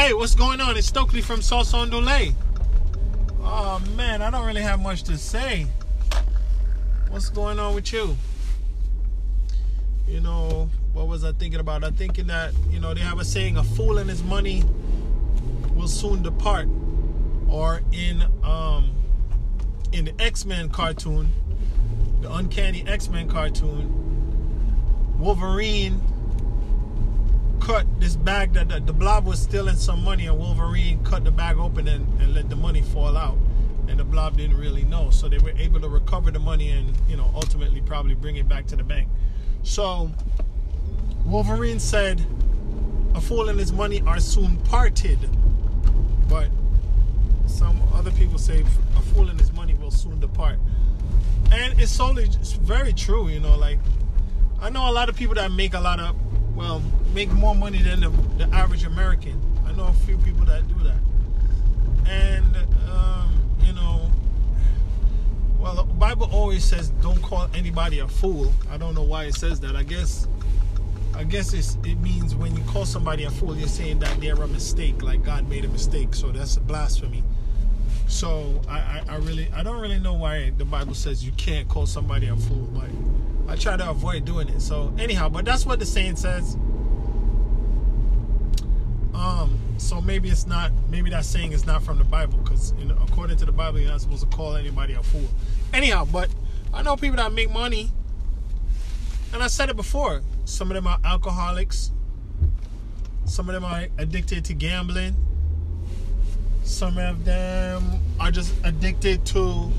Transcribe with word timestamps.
Hey, 0.00 0.14
what's 0.14 0.34
going 0.34 0.62
on? 0.62 0.78
It's 0.78 0.86
Stokely 0.86 1.20
from 1.20 1.42
Sauce 1.42 1.74
on 1.74 1.90
Delay. 1.90 2.34
Oh 3.42 3.82
man, 3.98 4.22
I 4.22 4.30
don't 4.30 4.46
really 4.46 4.62
have 4.62 4.80
much 4.80 5.02
to 5.02 5.18
say. 5.18 5.66
What's 7.10 7.28
going 7.28 7.58
on 7.58 7.74
with 7.74 7.92
you? 7.92 8.16
You 10.08 10.20
know, 10.20 10.70
what 10.94 11.06
was 11.06 11.22
I 11.22 11.32
thinking 11.32 11.60
about? 11.60 11.84
I'm 11.84 11.92
thinking 11.92 12.28
that, 12.28 12.54
you 12.70 12.80
know, 12.80 12.94
they 12.94 13.02
have 13.02 13.20
a 13.20 13.26
saying, 13.26 13.58
a 13.58 13.62
fool 13.62 13.98
and 13.98 14.08
his 14.08 14.22
money 14.22 14.64
will 15.74 15.86
soon 15.86 16.22
depart. 16.22 16.66
Or 17.50 17.82
in 17.92 18.22
um 18.42 18.92
in 19.92 20.06
the 20.06 20.14
X-Men 20.18 20.70
cartoon, 20.70 21.28
the 22.22 22.32
uncanny 22.32 22.86
X-Men 22.86 23.28
cartoon, 23.28 25.18
Wolverine 25.18 26.00
cut 27.60 27.86
this 28.00 28.16
bag 28.16 28.54
that 28.54 28.68
the, 28.68 28.80
the, 28.80 28.92
blob 28.92 29.26
was 29.26 29.40
stealing 29.40 29.76
some 29.76 30.02
money 30.02 30.26
and 30.26 30.38
Wolverine 30.38 31.04
cut 31.04 31.24
the 31.24 31.30
bag 31.30 31.58
open 31.58 31.86
and, 31.86 32.20
and 32.20 32.34
let 32.34 32.48
the 32.48 32.56
money 32.56 32.82
fall 32.82 33.16
out. 33.16 33.36
And 33.88 33.98
the 33.98 34.04
blob 34.04 34.36
didn't 34.36 34.56
really 34.56 34.84
know. 34.84 35.10
So 35.10 35.28
they 35.28 35.38
were 35.38 35.52
able 35.56 35.80
to 35.80 35.88
recover 35.88 36.30
the 36.30 36.38
money 36.38 36.70
and 36.70 36.96
you 37.08 37.16
know 37.16 37.30
ultimately 37.34 37.80
probably 37.80 38.14
bring 38.14 38.36
it 38.36 38.48
back 38.48 38.66
to 38.68 38.76
the 38.76 38.84
bank. 38.84 39.08
So 39.62 40.10
Wolverine 41.24 41.80
said 41.80 42.24
a 43.14 43.20
fool 43.20 43.48
and 43.48 43.58
his 43.58 43.72
money 43.72 44.00
are 44.06 44.20
soon 44.20 44.56
parted. 44.58 45.18
But 46.28 46.48
some 47.46 47.80
other 47.92 48.12
people 48.12 48.38
say 48.38 48.64
a 48.96 49.00
fool 49.00 49.28
and 49.28 49.38
his 49.38 49.52
money 49.52 49.74
will 49.74 49.90
soon 49.90 50.20
depart. 50.20 50.58
And 51.52 51.78
it's 51.80 51.90
solely 51.92 52.24
it's 52.24 52.52
very 52.52 52.92
true 52.92 53.28
you 53.28 53.40
know 53.40 53.56
like 53.56 53.78
I 54.62 54.70
know 54.70 54.88
a 54.88 54.92
lot 54.92 55.08
of 55.08 55.16
people 55.16 55.34
that 55.34 55.50
make 55.50 55.74
a 55.74 55.80
lot 55.80 55.98
of 55.98 56.14
well, 56.54 56.82
make 57.14 57.30
more 57.30 57.54
money 57.54 57.82
than 57.82 58.00
the, 58.00 58.10
the 58.38 58.44
average 58.54 58.84
American. 58.84 59.40
I 59.66 59.72
know 59.72 59.86
a 59.86 59.92
few 59.92 60.16
people 60.18 60.44
that 60.46 60.66
do 60.68 60.74
that. 60.84 60.98
And, 62.08 62.56
um, 62.88 63.40
you 63.62 63.72
know, 63.72 64.10
well, 65.58 65.74
the 65.74 65.82
Bible 65.82 66.28
always 66.32 66.64
says 66.64 66.90
don't 67.02 67.22
call 67.22 67.48
anybody 67.54 68.00
a 68.00 68.08
fool. 68.08 68.52
I 68.70 68.76
don't 68.76 68.94
know 68.94 69.02
why 69.02 69.24
it 69.24 69.34
says 69.34 69.60
that. 69.60 69.76
I 69.76 69.82
guess, 69.82 70.26
I 71.14 71.24
guess 71.24 71.52
it 71.54 71.98
means 72.00 72.34
when 72.34 72.56
you 72.56 72.62
call 72.64 72.84
somebody 72.84 73.24
a 73.24 73.30
fool, 73.30 73.56
you're 73.56 73.68
saying 73.68 73.98
that 74.00 74.20
they're 74.20 74.34
a 74.34 74.48
mistake, 74.48 75.02
like 75.02 75.24
God 75.24 75.48
made 75.48 75.64
a 75.64 75.68
mistake. 75.68 76.14
So 76.14 76.28
that's 76.32 76.56
a 76.56 76.60
blasphemy. 76.60 77.22
So 78.08 78.60
I, 78.68 78.78
I, 78.78 79.02
I 79.10 79.16
really, 79.16 79.48
I 79.52 79.62
don't 79.62 79.80
really 79.80 80.00
know 80.00 80.14
why 80.14 80.50
the 80.56 80.64
Bible 80.64 80.94
says 80.94 81.24
you 81.24 81.32
can't 81.32 81.68
call 81.68 81.86
somebody 81.86 82.26
a 82.26 82.36
fool, 82.36 82.68
but 82.72 82.90
I 83.50 83.56
try 83.56 83.76
to 83.76 83.90
avoid 83.90 84.24
doing 84.24 84.48
it. 84.48 84.60
So 84.60 84.94
anyhow, 84.96 85.28
but 85.28 85.44
that's 85.44 85.66
what 85.66 85.80
the 85.80 85.86
saying 85.86 86.14
says. 86.14 86.54
Um, 89.12 89.58
so 89.76 90.00
maybe 90.00 90.28
it's 90.28 90.46
not. 90.46 90.70
Maybe 90.88 91.10
that 91.10 91.24
saying 91.24 91.50
is 91.50 91.66
not 91.66 91.82
from 91.82 91.98
the 91.98 92.04
Bible, 92.04 92.38
because 92.38 92.72
you 92.78 92.84
know, 92.84 92.96
according 93.02 93.38
to 93.38 93.44
the 93.44 93.52
Bible, 93.52 93.80
you're 93.80 93.90
not 93.90 94.00
supposed 94.00 94.22
to 94.22 94.36
call 94.36 94.54
anybody 94.54 94.94
a 94.94 95.02
fool. 95.02 95.28
Anyhow, 95.74 96.06
but 96.10 96.30
I 96.72 96.82
know 96.82 96.94
people 96.94 97.16
that 97.16 97.32
make 97.32 97.50
money, 97.50 97.90
and 99.32 99.42
I 99.42 99.48
said 99.48 99.68
it 99.68 99.76
before. 99.76 100.22
Some 100.44 100.70
of 100.70 100.76
them 100.76 100.86
are 100.86 100.98
alcoholics. 101.04 101.90
Some 103.24 103.48
of 103.48 103.54
them 103.54 103.64
are 103.64 103.88
addicted 103.98 104.44
to 104.44 104.54
gambling. 104.54 105.16
Some 106.62 106.98
of 106.98 107.24
them 107.24 108.00
are 108.20 108.30
just 108.30 108.54
addicted 108.62 109.26
to 109.26 109.72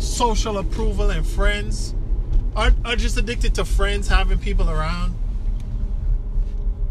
social 0.00 0.58
approval 0.58 1.10
and 1.10 1.24
friends 1.24 1.94
are, 2.58 2.72
are 2.84 2.96
just 2.96 3.16
addicted 3.16 3.54
to 3.54 3.64
friends, 3.64 4.08
having 4.08 4.38
people 4.38 4.68
around. 4.68 5.14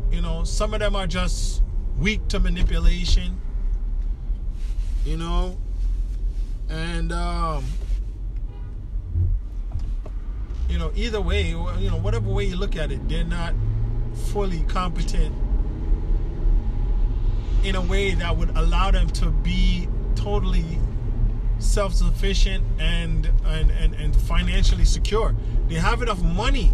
You 0.10 0.22
know, 0.22 0.46
some 0.46 0.74
of 0.74 0.80
them 0.80 0.96
are 0.96 1.08
just 1.08 1.62
weak 2.00 2.26
to 2.30 2.40
manipulation. 2.40 3.38
You 5.04 5.18
know, 5.18 5.58
and 6.70 7.12
um, 7.12 7.66
you 10.70 10.80
know, 10.80 10.92
either 10.96 11.20
way, 11.20 11.50
you 11.50 11.90
know, 11.90 11.98
whatever 11.98 12.30
way 12.30 12.46
you 12.46 12.56
look 12.56 12.78
at 12.78 12.92
it, 12.92 13.08
they're 13.10 13.26
not 13.26 13.54
fully 14.32 14.62
competent 14.64 15.36
in 17.66 17.76
a 17.76 17.82
way 17.82 18.14
that 18.14 18.38
would 18.38 18.56
allow 18.56 18.90
them 18.92 19.10
to 19.10 19.30
be 19.30 19.90
totally 20.16 20.80
self-sufficient 21.60 22.64
and, 22.80 23.32
and 23.46 23.72
and 23.72 23.94
and 23.96 24.16
financially 24.16 24.86
secure. 24.86 25.36
They 25.68 25.76
have 25.76 26.02
enough 26.02 26.22
money 26.22 26.72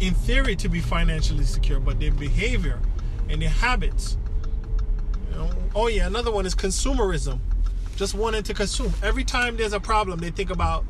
in 0.00 0.14
theory 0.14 0.56
to 0.56 0.68
be 0.68 0.80
financially 0.80 1.44
secure, 1.44 1.80
but 1.80 2.00
their 2.00 2.12
behavior 2.12 2.80
and 3.28 3.40
their 3.40 3.50
habits. 3.50 4.16
You 5.30 5.36
know, 5.36 5.50
oh 5.74 5.88
yeah, 5.88 6.06
another 6.06 6.30
one 6.30 6.46
is 6.46 6.54
consumerism. 6.54 7.38
Just 7.96 8.14
wanting 8.14 8.42
to 8.44 8.54
consume. 8.54 8.92
Every 9.02 9.24
time 9.24 9.56
there's 9.56 9.72
a 9.72 9.80
problem, 9.80 10.20
they 10.20 10.30
think 10.30 10.50
about 10.50 10.84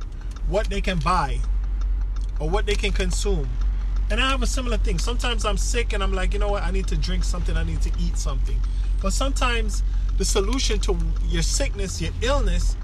what 0.49 0.69
they 0.71 0.81
can 0.81 0.99
buy 0.99 1.39
or 2.39 2.49
what 2.49 2.67
they 2.67 2.75
can 2.75 2.93
consume. 2.93 3.49
And 4.11 4.21
I 4.21 4.29
have 4.29 4.43
a 4.43 4.47
similar 4.47 4.77
thing. 4.77 4.99
Sometimes 4.99 5.45
I'm 5.45 5.57
sick 5.57 5.93
and 5.93 6.03
I'm 6.03 6.13
like, 6.13 6.33
you 6.33 6.41
know 6.41 6.49
what, 6.49 6.65
I 6.65 6.71
need 6.73 6.89
to 6.89 6.97
drink 6.97 7.23
something, 7.23 7.57
I 7.57 7.63
need 7.63 7.83
to 7.83 7.91
eat 8.01 8.17
something. 8.17 8.59
But 9.01 9.13
sometimes 9.13 9.83
the 10.19 10.25
solution 10.25 10.81
to 10.81 10.97
your 11.29 11.43
sickness, 11.43 12.01
your 12.03 12.13
illness, 12.21 12.77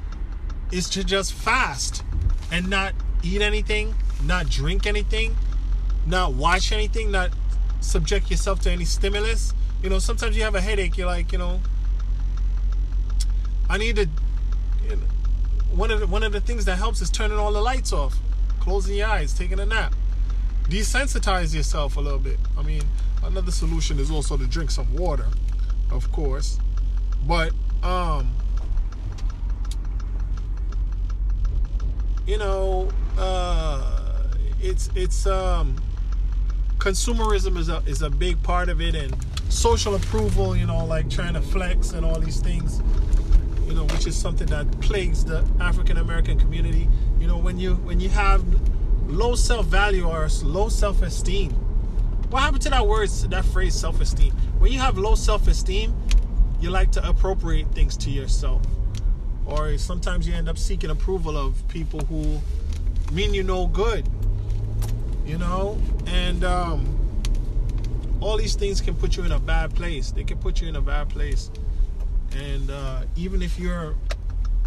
is 0.70 0.88
to 0.90 1.04
just 1.04 1.32
fast 1.32 2.04
and 2.50 2.68
not 2.70 2.94
eat 3.22 3.42
anything, 3.42 3.94
not 4.22 4.48
drink 4.48 4.86
anything, 4.86 5.36
not 6.06 6.34
watch 6.34 6.72
anything, 6.72 7.10
not 7.10 7.30
subject 7.80 8.30
yourself 8.30 8.60
to 8.60 8.70
any 8.70 8.84
stimulus. 8.84 9.52
You 9.82 9.90
know, 9.90 9.98
sometimes 9.98 10.36
you 10.36 10.42
have 10.42 10.54
a 10.54 10.60
headache, 10.60 10.96
you're 10.96 11.06
like, 11.06 11.32
you 11.32 11.38
know, 11.38 11.60
I 13.68 13.78
need 13.78 13.96
to. 13.96 14.08
You 14.88 14.96
know, 14.96 15.02
one 15.74 15.90
of 15.90 16.00
the, 16.00 16.06
one 16.06 16.22
of 16.22 16.32
the 16.32 16.40
things 16.40 16.64
that 16.64 16.76
helps 16.76 17.02
is 17.02 17.10
turning 17.10 17.38
all 17.38 17.52
the 17.52 17.60
lights 17.60 17.92
off, 17.92 18.16
closing 18.60 18.96
your 18.96 19.08
eyes, 19.08 19.34
taking 19.34 19.60
a 19.60 19.66
nap, 19.66 19.94
desensitize 20.64 21.54
yourself 21.54 21.96
a 21.96 22.00
little 22.00 22.18
bit. 22.18 22.38
I 22.56 22.62
mean, 22.62 22.82
another 23.22 23.50
solution 23.50 23.98
is 23.98 24.10
also 24.10 24.36
to 24.36 24.46
drink 24.46 24.70
some 24.70 24.92
water, 24.94 25.26
of 25.90 26.10
course, 26.12 26.58
but 27.26 27.52
um, 27.82 28.32
you 32.26 32.38
know, 32.38 32.88
uh, 33.18 33.95
it's 34.60 34.90
it's 34.94 35.26
um, 35.26 35.76
consumerism 36.78 37.56
is 37.58 37.68
a 37.68 37.78
is 37.86 38.02
a 38.02 38.10
big 38.10 38.42
part 38.42 38.68
of 38.68 38.80
it, 38.80 38.94
and 38.94 39.14
social 39.48 39.94
approval. 39.94 40.56
You 40.56 40.66
know, 40.66 40.84
like 40.84 41.10
trying 41.10 41.34
to 41.34 41.40
flex 41.40 41.92
and 41.92 42.04
all 42.04 42.18
these 42.18 42.40
things. 42.40 42.80
You 43.66 43.74
know, 43.74 43.84
which 43.84 44.06
is 44.06 44.16
something 44.16 44.46
that 44.48 44.80
plagues 44.80 45.24
the 45.24 45.46
African 45.60 45.98
American 45.98 46.38
community. 46.38 46.88
You 47.18 47.26
know, 47.26 47.38
when 47.38 47.58
you 47.58 47.74
when 47.76 48.00
you 48.00 48.08
have 48.10 48.44
low 49.08 49.34
self 49.34 49.66
value 49.66 50.08
or 50.08 50.28
low 50.42 50.68
self 50.68 51.02
esteem. 51.02 51.52
What 52.30 52.42
happened 52.42 52.62
to 52.62 52.70
that 52.70 52.86
word, 52.86 53.08
that 53.08 53.44
phrase, 53.44 53.74
self 53.74 54.00
esteem? 54.00 54.32
When 54.58 54.72
you 54.72 54.80
have 54.80 54.98
low 54.98 55.14
self 55.14 55.46
esteem, 55.46 55.94
you 56.60 56.70
like 56.70 56.90
to 56.92 57.08
appropriate 57.08 57.70
things 57.72 57.96
to 57.98 58.10
yourself 58.10 58.62
or 59.46 59.78
sometimes 59.78 60.26
you 60.26 60.34
end 60.34 60.48
up 60.48 60.58
seeking 60.58 60.90
approval 60.90 61.36
of 61.36 61.66
people 61.68 62.00
who 62.00 62.40
mean 63.12 63.32
you 63.32 63.42
no 63.42 63.66
good 63.68 64.04
you 65.26 65.38
know? 65.38 65.78
And 66.06 66.44
um, 66.44 66.86
all 68.20 68.36
these 68.36 68.54
things 68.54 68.80
can 68.80 68.94
put 68.94 69.16
you 69.16 69.24
in 69.24 69.32
a 69.32 69.38
bad 69.38 69.74
place. 69.74 70.12
They 70.12 70.24
can 70.24 70.38
put 70.38 70.60
you 70.60 70.68
in 70.68 70.76
a 70.76 70.80
bad 70.80 71.08
place. 71.08 71.50
And 72.36 72.70
uh, 72.70 73.02
even 73.16 73.42
if 73.42 73.58
you're 73.58 73.94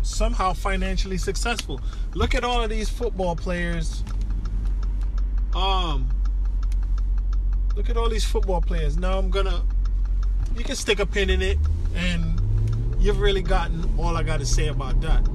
somehow 0.02 0.54
financially 0.54 1.18
successful. 1.18 1.82
Look 2.14 2.36
at 2.36 2.44
all 2.44 2.62
of 2.62 2.70
these 2.70 2.90
football 2.90 3.36
players. 3.36 4.04
Um 5.56 6.10
look 7.76 7.90
at 7.90 7.98
all 7.98 8.10
these 8.10 8.26
football 8.26 8.62
players. 8.62 8.98
Now 8.98 9.18
i'm 9.18 9.30
gonna 9.30 9.64
you 10.58 10.64
can 10.64 10.76
stick 10.76 11.00
a 11.00 11.06
pin 11.06 11.30
in 11.30 11.42
it 11.42 11.58
and 11.96 12.40
you've 13.00 13.20
really 13.20 13.42
gotten 13.42 13.90
all 13.98 14.18
I 14.18 14.24
got 14.24 14.40
to 14.40 14.46
say 14.46 14.68
about 14.68 15.00
that. 15.02 15.26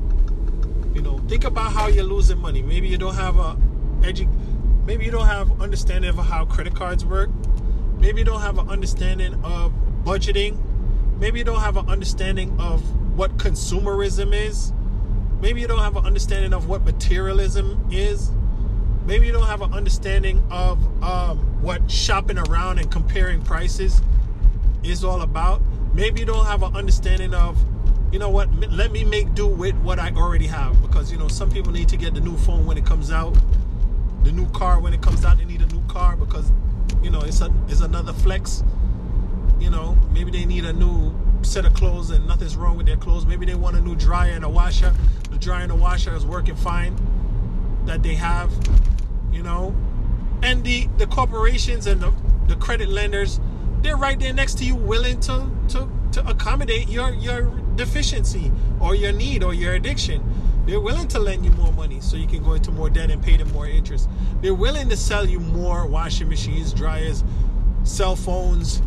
You 0.94 1.03
know, 1.03 1.19
think 1.29 1.44
about 1.44 1.73
how 1.73 1.88
you're 1.88 2.05
losing 2.05 2.38
money. 2.38 2.62
Maybe 2.62 2.88
you 2.88 2.99
don't 2.99 3.15
have 3.15 3.38
a 3.38 3.56
edu- 4.00 4.29
maybe 4.86 5.04
you 5.04 5.10
don't 5.10 5.26
have 5.26 5.60
understanding 5.60 6.10
of 6.10 6.16
how 6.16 6.44
credit 6.44 6.75
cards 6.75 7.04
work. 7.04 7.31
Maybe 7.98 8.20
you 8.20 8.25
don't 8.25 8.40
have 8.40 8.58
an 8.58 8.69
understanding 8.69 9.34
of 9.44 9.72
budgeting. 10.04 10.58
Maybe 11.19 11.38
you 11.38 11.44
don't 11.44 11.60
have 11.60 11.76
an 11.76 11.88
understanding 11.88 12.58
of 12.60 12.82
what 13.16 13.36
consumerism 13.36 14.34
is. 14.34 14.72
Maybe 15.40 15.60
you 15.60 15.66
don't 15.66 15.81
have 15.81 15.96
an 15.96 16.04
understanding 16.04 16.52
of 16.52 16.69
what 16.69 16.84
materialism 16.84 17.88
is. 17.90 18.31
Maybe 19.06 19.26
you 19.26 19.32
don't 19.32 19.46
have 19.46 19.62
an 19.62 19.72
understanding 19.75 20.42
of 20.50 20.78
um, 21.02 21.38
what 21.62 21.90
shopping 21.90 22.38
around 22.38 22.78
and 22.78 22.90
comparing 22.90 23.42
prices 23.42 24.00
is 24.82 25.02
all 25.04 25.22
about 25.22 25.62
maybe 25.94 26.20
you 26.20 26.26
don't 26.26 26.44
have 26.44 26.62
an 26.62 26.75
understanding 26.76 27.32
of 27.32 27.56
you 28.12 28.19
know 28.19 28.28
what 28.28 28.52
let 28.70 28.92
me 28.92 29.04
make 29.04 29.32
do 29.34 29.46
with 29.46 29.75
what 29.76 29.98
i 29.98 30.10
already 30.12 30.46
have 30.46 30.81
because 30.82 31.10
you 31.10 31.19
know 31.19 31.28
some 31.28 31.50
people 31.50 31.72
need 31.72 31.88
to 31.88 31.96
get 31.96 32.14
the 32.14 32.20
new 32.20 32.36
phone 32.38 32.66
when 32.66 32.76
it 32.76 32.84
comes 32.84 33.10
out 33.10 33.34
the 34.25 34.32
new 34.32 34.49
car 34.50 34.81
when 34.81 34.93
it 34.93 35.03
comes 35.03 35.25
out 35.25 35.38
they 35.38 35.44
need 35.44 35.62
a 35.62 35.67
new 35.67 35.82
car 35.87 36.17
because 36.17 36.50
you 37.03 37.11
know 37.11 37.21
it's 37.21 37.41
a 37.41 37.53
it's 37.69 37.81
another 37.81 38.12
flex 38.12 38.65
you 39.61 39.71
know 39.71 39.97
maybe 40.12 40.31
they 40.31 40.44
need 40.44 40.65
a 40.65 40.73
new 40.73 41.15
set 41.44 41.65
of 41.65 41.75
clothes 41.75 42.11
and 42.11 42.26
nothing's 42.26 42.56
wrong 42.56 42.76
with 42.76 42.87
their 42.87 42.97
clothes. 42.97 43.26
Maybe 43.26 43.47
they 43.47 43.55
want 43.55 43.76
a 43.76 43.81
new 43.81 43.94
dryer 43.94 44.32
and 44.32 44.44
a 44.44 44.49
washer. 44.49 44.93
The 45.31 45.38
dryer 45.38 45.62
and 45.62 45.71
the 45.71 45.76
washer 45.76 46.15
is 46.15 46.26
working 46.26 46.56
fine 46.56 46.97
that 47.87 48.03
they 48.03 48.15
have, 48.15 48.50
you 49.32 49.43
know. 49.43 49.75
And 50.43 50.65
the, 50.65 50.88
the 50.99 51.06
corporations 51.06 51.87
and 51.87 52.00
the, 52.00 52.12
the 52.49 52.56
credit 52.56 52.88
lenders, 52.88 53.41
they're 53.82 53.97
right 53.97 54.19
there 54.19 54.32
next 54.32 54.59
to 54.59 54.65
you 54.65 54.75
willing 54.75 55.20
to, 55.20 55.50
to, 55.69 55.88
to 56.12 56.27
accommodate 56.29 56.88
your, 56.88 57.12
your 57.15 57.43
deficiency 57.77 58.50
or 58.81 58.94
your 58.94 59.12
need 59.12 59.43
or 59.43 59.55
your 59.55 59.75
addiction. 59.75 60.23
They're 60.66 60.81
willing 60.81 61.08
to 61.08 61.19
lend 61.19 61.44
you 61.44 61.50
more 61.52 61.72
money 61.72 62.00
so 62.00 62.16
you 62.16 62.26
can 62.26 62.43
go 62.43 62.55
into 62.55 62.70
more 62.70 62.88
debt 62.88 63.11
and 63.11 63.22
pay 63.22 63.37
them 63.37 63.52
more 63.52 63.69
interest. 63.69 64.08
They're 64.40 64.55
willing 64.55 64.88
to 64.88 64.96
sell 64.96 65.28
you 65.28 65.38
more 65.38 65.87
washing 65.87 66.28
machines, 66.28 66.72
dryers, 66.72 67.22
cell 67.82 68.16
phones, 68.16 68.81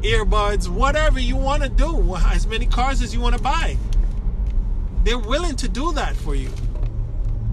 earbuds, 0.00 0.68
whatever 0.68 1.20
you 1.20 1.36
want 1.36 1.62
to 1.62 1.68
do, 1.68 2.16
as 2.16 2.46
many 2.46 2.64
cars 2.64 3.02
as 3.02 3.12
you 3.12 3.20
want 3.20 3.36
to 3.36 3.42
buy. 3.42 3.76
They're 5.04 5.18
willing 5.18 5.56
to 5.56 5.68
do 5.68 5.92
that 5.92 6.16
for 6.16 6.34
you. 6.34 6.50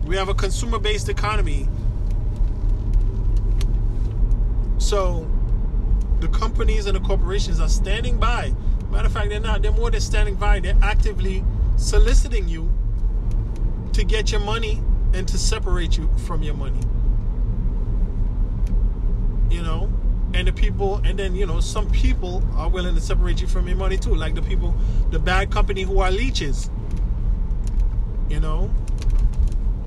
We 0.06 0.16
have 0.16 0.30
a 0.30 0.34
consumer 0.34 0.80
based 0.80 1.10
economy. 1.10 1.68
So 4.78 5.30
the 6.22 6.30
companies 6.30 6.86
and 6.86 6.96
the 6.96 7.02
corporations 7.02 7.60
are 7.60 7.68
standing 7.68 8.18
by. 8.18 8.54
Matter 8.90 9.08
of 9.08 9.12
fact, 9.12 9.30
they're 9.30 9.42
not, 9.42 9.62
they're 9.62 9.74
more 9.74 9.92
than 9.92 10.00
standing 10.00 10.36
by, 10.36 10.62
they're 10.62 10.78
actively 10.82 11.44
soliciting 11.76 12.48
you 12.48 12.72
to 13.98 14.04
get 14.04 14.32
your 14.32 14.42
money 14.42 14.80
and 15.14 15.28
to 15.28 15.40
separate 15.40 15.98
you 15.98 16.08
from 16.28 16.44
your 16.44 16.54
money. 16.54 16.80
You 19.50 19.64
know? 19.64 19.92
And 20.36 20.48
the 20.48 20.54
people, 20.54 20.98
and 21.04 21.18
then, 21.18 21.34
you 21.36 21.48
know, 21.48 21.60
some 21.60 21.90
people 21.90 22.44
are 22.54 22.70
willing 22.70 22.94
to 22.94 23.02
separate 23.02 23.42
you 23.42 23.48
from 23.48 23.68
your 23.68 23.76
money 23.76 23.98
too. 23.98 24.14
Like 24.14 24.36
the 24.36 24.44
people, 24.44 24.76
the 25.10 25.18
bad 25.18 25.52
company 25.52 25.82
who 25.82 26.00
are 26.00 26.12
leeches. 26.12 26.70
You 28.30 28.40
know? 28.40 28.72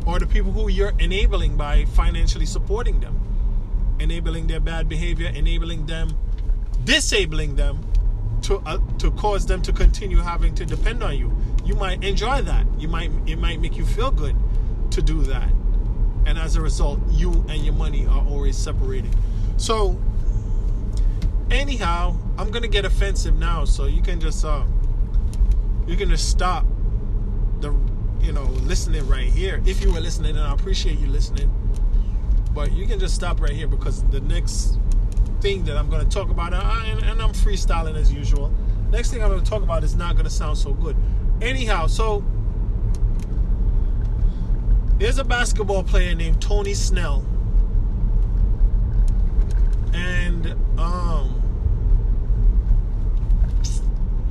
Or 0.07 0.19
the 0.19 0.27
people 0.27 0.51
who 0.51 0.69
you're 0.69 0.95
enabling 0.99 1.57
by 1.57 1.85
financially 1.85 2.47
supporting 2.47 2.99
them. 2.99 3.17
Enabling 4.01 4.49
their 4.49 4.59
bad 4.59 4.89
behavior, 4.89 5.31
enabling 5.33 5.87
them, 5.87 6.19
disabling 6.83 7.55
them 7.55 7.87
to 8.43 8.57
uh, 8.67 8.79
to 8.99 9.13
cause 9.13 9.47
them 9.47 9.63
to 9.63 9.73
continue 9.73 10.17
having 10.17 10.53
to 10.57 10.65
depend 10.65 11.05
on 11.05 11.17
you. 11.17 11.31
You 11.71 11.77
might 11.77 12.03
enjoy 12.03 12.43
that. 12.43 12.67
You 12.81 12.89
might 12.89 13.13
it 13.27 13.39
might 13.39 13.61
make 13.61 13.77
you 13.77 13.87
feel 13.87 14.11
good 14.11 14.35
to 14.91 15.01
do 15.01 15.23
that. 15.23 15.49
And 16.27 16.37
as 16.37 16.57
a 16.57 16.61
result, 16.61 16.99
you 17.11 17.31
and 17.49 17.65
your 17.65 17.75
money 17.75 18.09
are 18.09 18.27
always 18.27 18.57
separating. 18.59 19.15
So 19.57 19.97
anyhow, 21.49 22.17
I'm 22.37 22.51
gonna 22.51 22.67
get 22.67 22.85
offensive 22.85 23.37
now, 23.37 23.65
so 23.67 23.87
you 23.87 24.03
can 24.03 24.19
just 24.19 24.45
uh 24.45 24.65
you 25.87 25.97
can 25.97 26.09
just 26.09 26.29
stop 26.29 26.67
the 27.61 27.73
you 28.21 28.33
know 28.33 28.47
listening 28.65 29.07
right 29.07 29.29
here. 29.29 29.63
If 29.65 29.81
you 29.81 29.93
were 29.93 30.01
listening, 30.01 30.37
and 30.37 30.45
I 30.45 30.53
appreciate 30.53 30.99
you 30.99 31.07
listening. 31.07 31.55
But 32.53 32.73
you 32.73 32.89
can 32.89 32.99
just 32.99 33.15
stop 33.15 33.41
right 33.41 33.53
here 33.53 33.69
because 33.69 34.03
the 34.11 34.19
next 34.23 34.77
thing 35.41 35.63
that 35.67 35.77
I'm 35.77 35.89
to 35.89 36.05
talk 36.05 36.31
about, 36.31 36.53
and, 36.53 37.01
and 37.05 37.23
I'm 37.23 37.31
freestyling 37.31 37.95
as 37.95 38.13
usual. 38.13 38.53
Next 38.91 39.13
thing 39.13 39.23
I'm 39.23 39.31
to 39.39 39.49
talk 39.49 39.63
about 39.63 39.85
is 39.85 39.95
not 39.95 40.17
to 40.25 40.31
sound 40.31 40.59
so 40.59 40.73
good. 40.75 40.97
Anyhow, 41.41 41.87
so 41.87 42.23
there's 44.99 45.19
a 45.19 45.25
basketball 45.25 45.83
player 45.83 46.15
named 46.15 46.43
Tony 46.43 46.75
Snell, 46.75 47.25
and 49.95 50.55
um, 50.79 51.43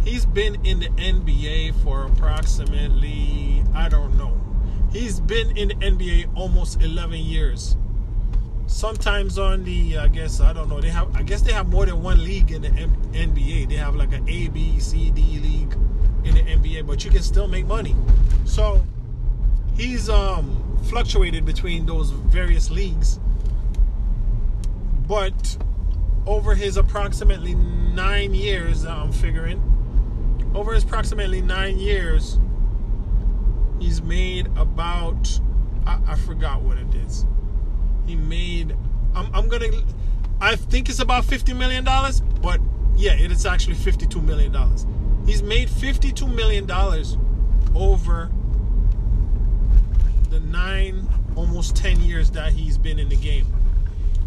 he's 0.04 0.26
been 0.28 0.64
in 0.64 0.80
the 0.82 0.90
NBA 0.90 1.82
for 1.84 2.06
approximately 2.06 3.64
I 3.74 3.90
don't 3.90 4.18
know. 4.18 4.40
He's 4.92 5.20
been 5.20 5.56
in 5.58 5.70
the 5.70 5.76
NBA 5.76 6.36
almost 6.36 6.82
11 6.82 7.18
years 7.20 7.76
sometimes 8.70 9.40
on 9.40 9.64
the 9.64 9.98
I 9.98 10.08
guess 10.08 10.40
I 10.40 10.54
don't 10.54 10.70
know 10.70 10.80
they 10.80 10.90
have 10.90 11.14
I 11.16 11.24
guess 11.24 11.42
they 11.42 11.52
have 11.52 11.68
more 11.70 11.86
than 11.86 12.02
one 12.02 12.24
league 12.24 12.52
in 12.52 12.62
the 12.62 12.70
M- 12.70 12.96
NBA. 13.12 13.68
They 13.68 13.76
have 13.76 13.96
like 13.96 14.14
an 14.14 14.28
A 14.30 14.48
B 14.50 14.80
C 14.80 15.10
D 15.10 15.40
league 15.40 15.74
in 16.24 16.36
the 16.36 16.42
NBA, 16.42 16.86
but 16.86 17.04
you 17.04 17.10
can 17.10 17.24
still 17.24 17.48
make 17.48 17.66
money. 17.66 17.96
So 18.46 18.82
he's 19.76 20.08
um 20.08 20.56
fluctuated 20.86 21.46
between 21.46 21.86
those 21.86 22.12
various 22.12 22.70
leagues. 22.70 23.20
But 25.08 25.58
over 26.28 26.54
his 26.54 26.78
approximately 26.78 27.56
9 27.56 28.34
years, 28.36 28.86
I'm 28.86 29.12
figuring 29.12 29.60
over 30.54 30.74
his 30.74 30.84
approximately 30.84 31.42
9 31.42 31.80
years 31.80 32.38
he's 33.80 34.02
made 34.02 34.46
about 34.58 35.40
I, 35.88 36.00
I 36.08 36.16
forgot 36.16 36.62
what 36.62 36.78
it 36.78 36.94
is 36.96 37.26
he 38.10 38.16
made. 38.16 38.76
I'm, 39.14 39.34
I'm 39.36 39.48
gonna. 39.48 39.70
I 40.42 40.56
think 40.56 40.90
it's 40.90 41.00
about 41.00 41.26
fifty 41.26 41.54
million 41.54 41.84
dollars, 41.84 42.22
but 42.42 42.60
yeah, 42.96 43.14
it 43.14 43.32
is 43.32 43.46
actually 43.46 43.76
fifty-two 43.76 44.22
million 44.22 44.52
dollars. 44.52 44.88
He's 45.28 45.44
made 45.44 45.70
fifty-two 45.70 46.28
million 46.28 46.66
dollars 46.66 47.18
over 47.76 48.32
the 50.32 50.40
nine, 50.40 51.08
almost 51.36 51.76
ten 51.76 52.02
years 52.02 52.32
that 52.32 52.52
he's 52.52 52.80
been 52.80 52.98
in 52.98 53.10
the 53.10 53.16
game. 53.16 53.46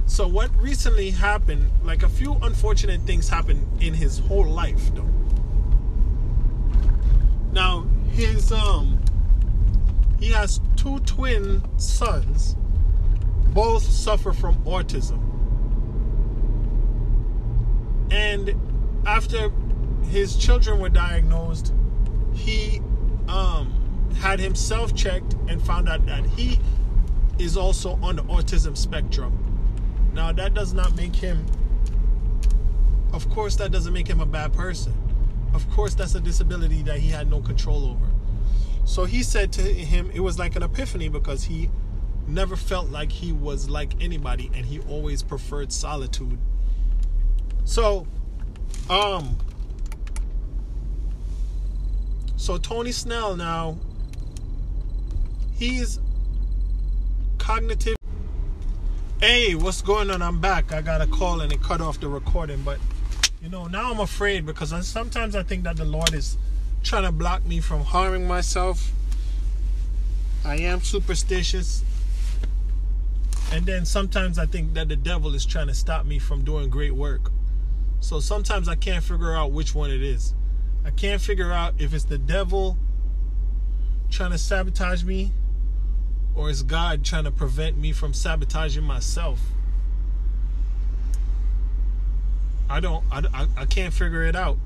So 0.06 0.28
what 0.28 0.54
recently 0.56 1.10
happened? 1.10 1.68
Like 1.82 2.04
a 2.04 2.08
few 2.08 2.34
unfortunate 2.42 3.00
things 3.00 3.28
happened 3.28 3.66
in 3.82 3.94
his 3.94 4.20
whole 4.20 4.46
life, 4.46 4.94
though. 4.94 5.08
Now 7.50 7.84
his 8.12 8.52
um, 8.52 9.00
he 10.20 10.28
has 10.28 10.60
two 10.76 11.00
twin 11.00 11.62
sons 11.78 12.56
both 13.52 13.82
suffer 13.82 14.32
from 14.32 14.56
autism. 14.64 15.20
And 18.10 18.54
after 19.06 19.50
his 20.04 20.36
children 20.36 20.78
were 20.78 20.88
diagnosed, 20.88 21.72
he 22.34 22.80
um, 23.28 24.10
had 24.18 24.38
himself 24.38 24.94
checked 24.94 25.34
and 25.48 25.62
found 25.62 25.88
out 25.88 26.04
that 26.06 26.24
he 26.26 26.58
is 27.38 27.56
also 27.56 27.98
on 28.02 28.16
the 28.16 28.22
autism 28.24 28.76
spectrum. 28.76 29.38
Now, 30.12 30.32
that 30.32 30.52
does 30.54 30.74
not 30.74 30.94
make 30.94 31.16
him, 31.16 31.46
of 33.12 33.28
course, 33.30 33.56
that 33.56 33.72
doesn't 33.72 33.92
make 33.92 34.06
him 34.06 34.20
a 34.20 34.26
bad 34.26 34.52
person. 34.52 34.92
Of 35.54 35.68
course, 35.70 35.94
that's 35.94 36.14
a 36.14 36.20
disability 36.20 36.82
that 36.82 36.98
he 36.98 37.08
had 37.08 37.30
no 37.30 37.40
control 37.40 37.84
over. 37.84 38.06
So 38.84 39.04
he 39.04 39.22
said 39.22 39.52
to 39.52 39.62
him, 39.62 40.10
it 40.12 40.20
was 40.20 40.38
like 40.38 40.56
an 40.56 40.62
epiphany 40.62 41.08
because 41.08 41.44
he 41.44 41.70
never 42.26 42.56
felt 42.56 42.90
like 42.90 43.10
he 43.10 43.32
was 43.32 43.68
like 43.68 43.92
anybody 44.00 44.50
and 44.54 44.64
he 44.64 44.80
always 44.80 45.22
preferred 45.22 45.72
solitude. 45.72 46.38
So, 47.64 48.06
um, 48.90 49.36
so 52.36 52.58
Tony 52.58 52.92
Snell 52.92 53.36
now, 53.36 53.78
he's 55.54 56.00
cognitive. 57.38 57.96
Hey, 59.20 59.54
what's 59.54 59.82
going 59.82 60.10
on? 60.10 60.22
I'm 60.22 60.40
back. 60.40 60.72
I 60.72 60.82
got 60.82 61.00
a 61.00 61.06
call 61.06 61.40
and 61.40 61.52
it 61.52 61.62
cut 61.62 61.80
off 61.80 62.00
the 62.00 62.08
recording, 62.08 62.62
but 62.62 62.78
you 63.40 63.48
know, 63.48 63.66
now 63.66 63.90
I'm 63.92 64.00
afraid 64.00 64.46
because 64.46 64.74
sometimes 64.86 65.36
I 65.36 65.42
think 65.42 65.64
that 65.64 65.76
the 65.76 65.84
Lord 65.84 66.14
is 66.14 66.36
trying 66.82 67.04
to 67.04 67.12
block 67.12 67.44
me 67.44 67.60
from 67.60 67.82
harming 67.82 68.26
myself. 68.26 68.92
I 70.44 70.56
am 70.56 70.80
superstitious 70.80 71.84
and 73.52 73.66
then 73.66 73.84
sometimes 73.84 74.38
I 74.38 74.46
think 74.46 74.72
that 74.74 74.88
the 74.88 74.96
devil 74.96 75.34
is 75.34 75.44
trying 75.44 75.66
to 75.66 75.74
stop 75.74 76.06
me 76.06 76.18
from 76.18 76.42
doing 76.42 76.70
great 76.70 76.94
work. 76.94 77.30
So 78.00 78.18
sometimes 78.18 78.66
I 78.66 78.76
can't 78.76 79.04
figure 79.04 79.36
out 79.36 79.52
which 79.52 79.74
one 79.74 79.90
it 79.90 80.02
is. 80.02 80.34
I 80.86 80.90
can't 80.90 81.20
figure 81.20 81.52
out 81.52 81.74
if 81.78 81.92
it's 81.92 82.04
the 82.04 82.16
devil 82.16 82.78
trying 84.10 84.30
to 84.30 84.38
sabotage 84.38 85.04
me 85.04 85.32
or 86.34 86.48
is 86.48 86.62
God 86.62 87.04
trying 87.04 87.24
to 87.24 87.30
prevent 87.30 87.76
me 87.76 87.92
from 87.92 88.14
sabotaging 88.14 88.84
myself. 88.84 89.38
I 92.70 92.80
don't 92.80 93.04
I, 93.12 93.22
I, 93.34 93.46
I 93.58 93.64
can't 93.66 93.92
figure 93.92 94.24
it 94.24 94.34
out. 94.34 94.56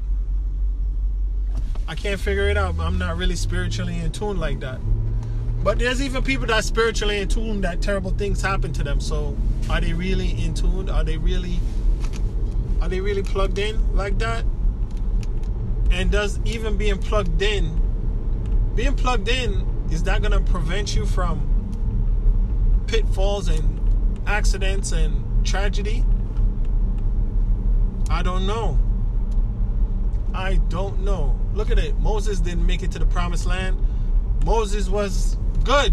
I 1.89 1.97
can't 1.97 2.21
figure 2.21 2.49
it 2.49 2.57
out. 2.57 2.79
I'm 2.79 2.99
not 2.99 3.17
really 3.17 3.37
spiritually 3.37 3.99
in 3.99 4.13
tune 4.13 4.39
like 4.39 4.61
that. 4.61 4.79
But 5.67 5.81
there's 5.81 6.01
even 6.01 6.23
people 6.23 6.47
that 6.47 6.63
spiritually 6.63 7.19
in 7.19 7.27
tune 7.27 7.61
that 7.63 7.83
terrible 7.83 8.13
things 8.13 8.41
happen 8.41 8.73
to 8.75 8.85
them. 8.85 9.01
So 9.01 9.37
are 9.69 9.81
they 9.81 9.93
really 9.95 10.31
in 10.41 10.55
tune? 10.55 10.89
Are 10.89 11.03
they 11.03 11.17
really 11.17 11.59
are 12.81 12.89
they 12.89 13.01
really 13.01 13.25
plugged 13.25 13.59
in 13.59 13.97
like 13.97 14.17
that? 14.19 14.45
And 15.91 16.13
does 16.13 16.39
even 16.45 16.77
being 16.77 16.99
plugged 16.99 17.43
in 17.43 17.83
being 18.77 18.95
plugged 18.95 19.29
in 19.29 19.67
is 19.91 20.05
that 20.05 20.23
gonna 20.23 20.41
prevent 20.41 20.95
you 20.95 21.05
from 21.05 21.43
pitfalls 22.87 23.49
and 23.49 24.21
accidents 24.25 24.93
and 24.93 25.45
tragedy? 25.45 26.05
I 28.09 28.23
don't 28.23 28.47
know. 28.47 28.79
I 30.33 30.61
don't 30.69 31.01
know. 31.01 31.37
Look 31.55 31.73
at 31.73 31.79
it. 31.81 31.99
Moses 31.99 32.39
didn't 32.39 32.65
make 32.65 32.85
it 32.85 32.93
to 32.93 33.01
the 33.01 33.07
promised 33.07 33.47
land. 33.47 33.85
Moses 34.45 34.89
was 34.89 35.37
good. 35.67 35.93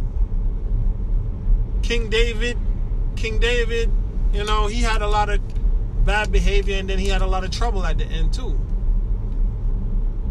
King 1.82 2.10
David, 2.10 2.58
King 3.16 3.40
David, 3.40 3.92
you 4.32 4.44
know, 4.44 4.68
he 4.68 4.82
had 4.82 5.02
a 5.02 5.08
lot 5.08 5.30
of 5.30 5.42
bad 6.06 6.32
behavior 6.32 6.78
and 6.78 6.88
then 6.90 7.00
he 7.00 7.08
had 7.08 7.22
a 7.22 7.26
lot 7.26 7.44
of 7.44 7.50
trouble 7.50 7.84
at 7.84 7.98
the 7.98 8.06
end 8.06 8.32
too. 8.34 8.58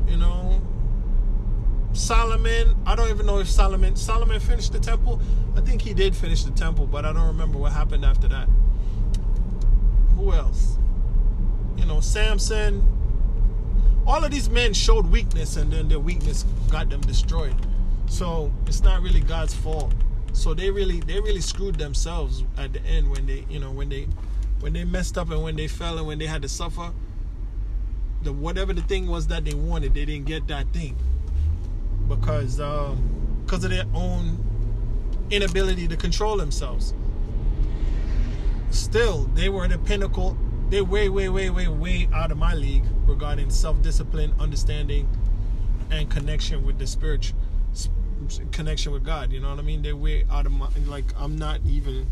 You 0.08 0.16
know, 0.16 0.62
Solomon, 1.92 2.76
I 2.86 2.94
don't 2.94 3.10
even 3.10 3.26
know 3.26 3.40
if 3.40 3.48
Solomon 3.48 3.96
Solomon 3.96 4.38
finished 4.38 4.72
the 4.72 4.80
temple. 4.80 5.20
I 5.56 5.60
think 5.60 5.82
he 5.82 5.92
did 5.92 6.14
finish 6.14 6.44
the 6.44 6.52
temple, 6.52 6.86
but 6.86 7.04
I 7.04 7.12
don't 7.12 7.26
remember 7.26 7.58
what 7.58 7.72
happened 7.72 8.04
after 8.04 8.28
that. 8.28 8.48
Who 10.16 10.32
else? 10.32 10.78
You 11.76 11.84
know, 11.84 12.00
Samson. 12.00 12.88
All 14.06 14.24
of 14.24 14.30
these 14.30 14.48
men 14.50 14.72
showed 14.72 15.06
weakness 15.06 15.56
and 15.56 15.72
then 15.72 15.88
their 15.88 16.00
weakness 16.00 16.44
got 16.70 16.90
them 16.90 17.00
destroyed. 17.02 17.54
So 18.12 18.52
it's 18.66 18.82
not 18.82 19.00
really 19.00 19.20
God's 19.20 19.54
fault. 19.54 19.94
So 20.34 20.52
they 20.52 20.70
really 20.70 21.00
they 21.00 21.18
really 21.18 21.40
screwed 21.40 21.76
themselves 21.76 22.44
at 22.58 22.74
the 22.74 22.80
end 22.82 23.10
when 23.10 23.24
they 23.24 23.46
you 23.48 23.58
know 23.58 23.70
when 23.70 23.88
they 23.88 24.06
when 24.60 24.74
they 24.74 24.84
messed 24.84 25.16
up 25.16 25.30
and 25.30 25.42
when 25.42 25.56
they 25.56 25.66
fell 25.66 25.96
and 25.96 26.06
when 26.06 26.18
they 26.18 26.26
had 26.26 26.42
to 26.42 26.48
suffer. 26.48 26.92
The 28.22 28.30
whatever 28.30 28.74
the 28.74 28.82
thing 28.82 29.06
was 29.06 29.28
that 29.28 29.46
they 29.46 29.54
wanted, 29.54 29.94
they 29.94 30.04
didn't 30.04 30.26
get 30.26 30.46
that 30.48 30.70
thing 30.74 30.94
because 32.06 32.60
um, 32.60 33.42
because 33.46 33.64
of 33.64 33.70
their 33.70 33.86
own 33.94 34.38
inability 35.30 35.88
to 35.88 35.96
control 35.96 36.36
themselves. 36.36 36.92
Still, 38.68 39.24
they 39.34 39.48
were 39.48 39.66
the 39.68 39.78
pinnacle. 39.78 40.36
They're 40.68 40.84
way, 40.84 41.08
way, 41.08 41.30
way, 41.30 41.48
way, 41.48 41.68
way 41.68 42.08
out 42.12 42.30
of 42.30 42.36
my 42.36 42.52
league 42.52 42.84
regarding 43.06 43.48
self-discipline, 43.48 44.34
understanding, 44.38 45.08
and 45.90 46.10
connection 46.10 46.64
with 46.66 46.78
the 46.78 46.86
spiritual 46.86 47.38
connection 48.50 48.92
with 48.92 49.04
God. 49.04 49.32
You 49.32 49.40
know 49.40 49.50
what 49.50 49.58
I 49.58 49.62
mean? 49.62 49.82
They're 49.82 49.96
way 49.96 50.24
out 50.30 50.46
of 50.46 50.52
my 50.52 50.68
like. 50.86 51.06
I'm 51.18 51.36
not 51.36 51.60
even. 51.66 52.06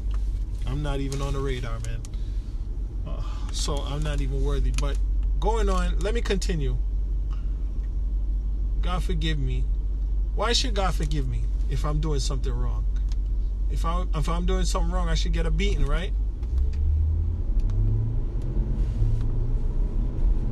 I'm 0.67 0.83
not 0.83 1.01
even 1.01 1.23
on 1.23 1.33
the 1.33 1.41
radar, 1.41 1.79
man. 1.81 2.01
Uh, 3.07 3.23
so 3.51 3.79
I'm 3.79 4.03
not 4.03 4.21
even 4.21 4.45
worthy. 4.45 4.73
But 4.81 4.99
going 5.41 5.69
on, 5.69 5.99
let 6.01 6.15
me 6.15 6.21
continue. 6.21 6.77
God 8.83 9.03
forgive 9.03 9.39
me 9.39 9.65
why 10.35 10.53
should 10.53 10.75
God 10.75 10.95
forgive 10.95 11.29
me 11.29 11.43
if 11.69 11.85
I'm 11.85 12.01
doing 12.01 12.21
something 12.21 12.53
wrong? 12.53 12.85
If 13.71 13.85
I 13.85 14.05
if 14.15 14.29
I'm 14.29 14.47
doing 14.47 14.65
something 14.65 14.91
wrong, 14.91 15.09
I 15.09 15.15
should 15.15 15.33
get 15.33 15.47
a 15.47 15.51
beating, 15.51 15.85
right? 15.85 16.13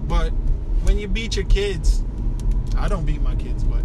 But 0.06 0.30
when 0.84 0.98
you 0.98 1.08
beat 1.08 1.36
your 1.36 1.44
kids, 1.46 2.02
I 2.76 2.88
don't 2.88 3.04
beat 3.04 3.22
my 3.22 3.34
kids, 3.36 3.64
but 3.64 3.82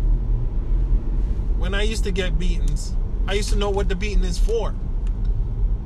when 1.63 1.73
I 1.73 1.83
used 1.83 2.03
to 2.03 2.11
get 2.11 2.37
beatings, 2.37 2.93
I 3.25 3.35
used 3.35 3.47
to 3.53 3.55
know 3.55 3.69
what 3.69 3.87
the 3.87 3.95
beating 3.95 4.25
is 4.25 4.37
for. 4.37 4.75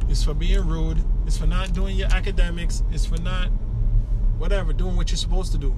It's 0.09 0.23
for 0.23 0.33
being 0.33 0.67
rude. 0.67 0.97
It's 1.27 1.37
for 1.37 1.45
not 1.45 1.71
doing 1.73 1.95
your 1.95 2.07
academics. 2.07 2.81
It's 2.91 3.05
for 3.05 3.21
not 3.21 3.49
whatever, 4.39 4.73
doing 4.73 4.95
what 4.95 5.11
you're 5.11 5.17
supposed 5.17 5.51
to 5.51 5.59
do. 5.59 5.75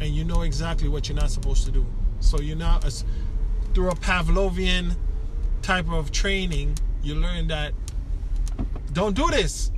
And 0.00 0.10
you 0.14 0.24
know 0.24 0.42
exactly 0.42 0.90
what 0.90 1.08
you're 1.08 1.16
not 1.16 1.30
supposed 1.30 1.64
to 1.64 1.70
do. 1.70 1.86
So 2.20 2.38
you're 2.38 2.54
not 2.54 2.84
through 3.72 3.88
a 3.88 3.94
Pavlovian 3.94 4.94
type 5.62 5.90
of 5.90 6.12
training, 6.12 6.76
you 7.02 7.14
learn 7.14 7.48
that 7.48 7.72
don't 8.92 9.16
do 9.16 9.26
this. 9.30 9.70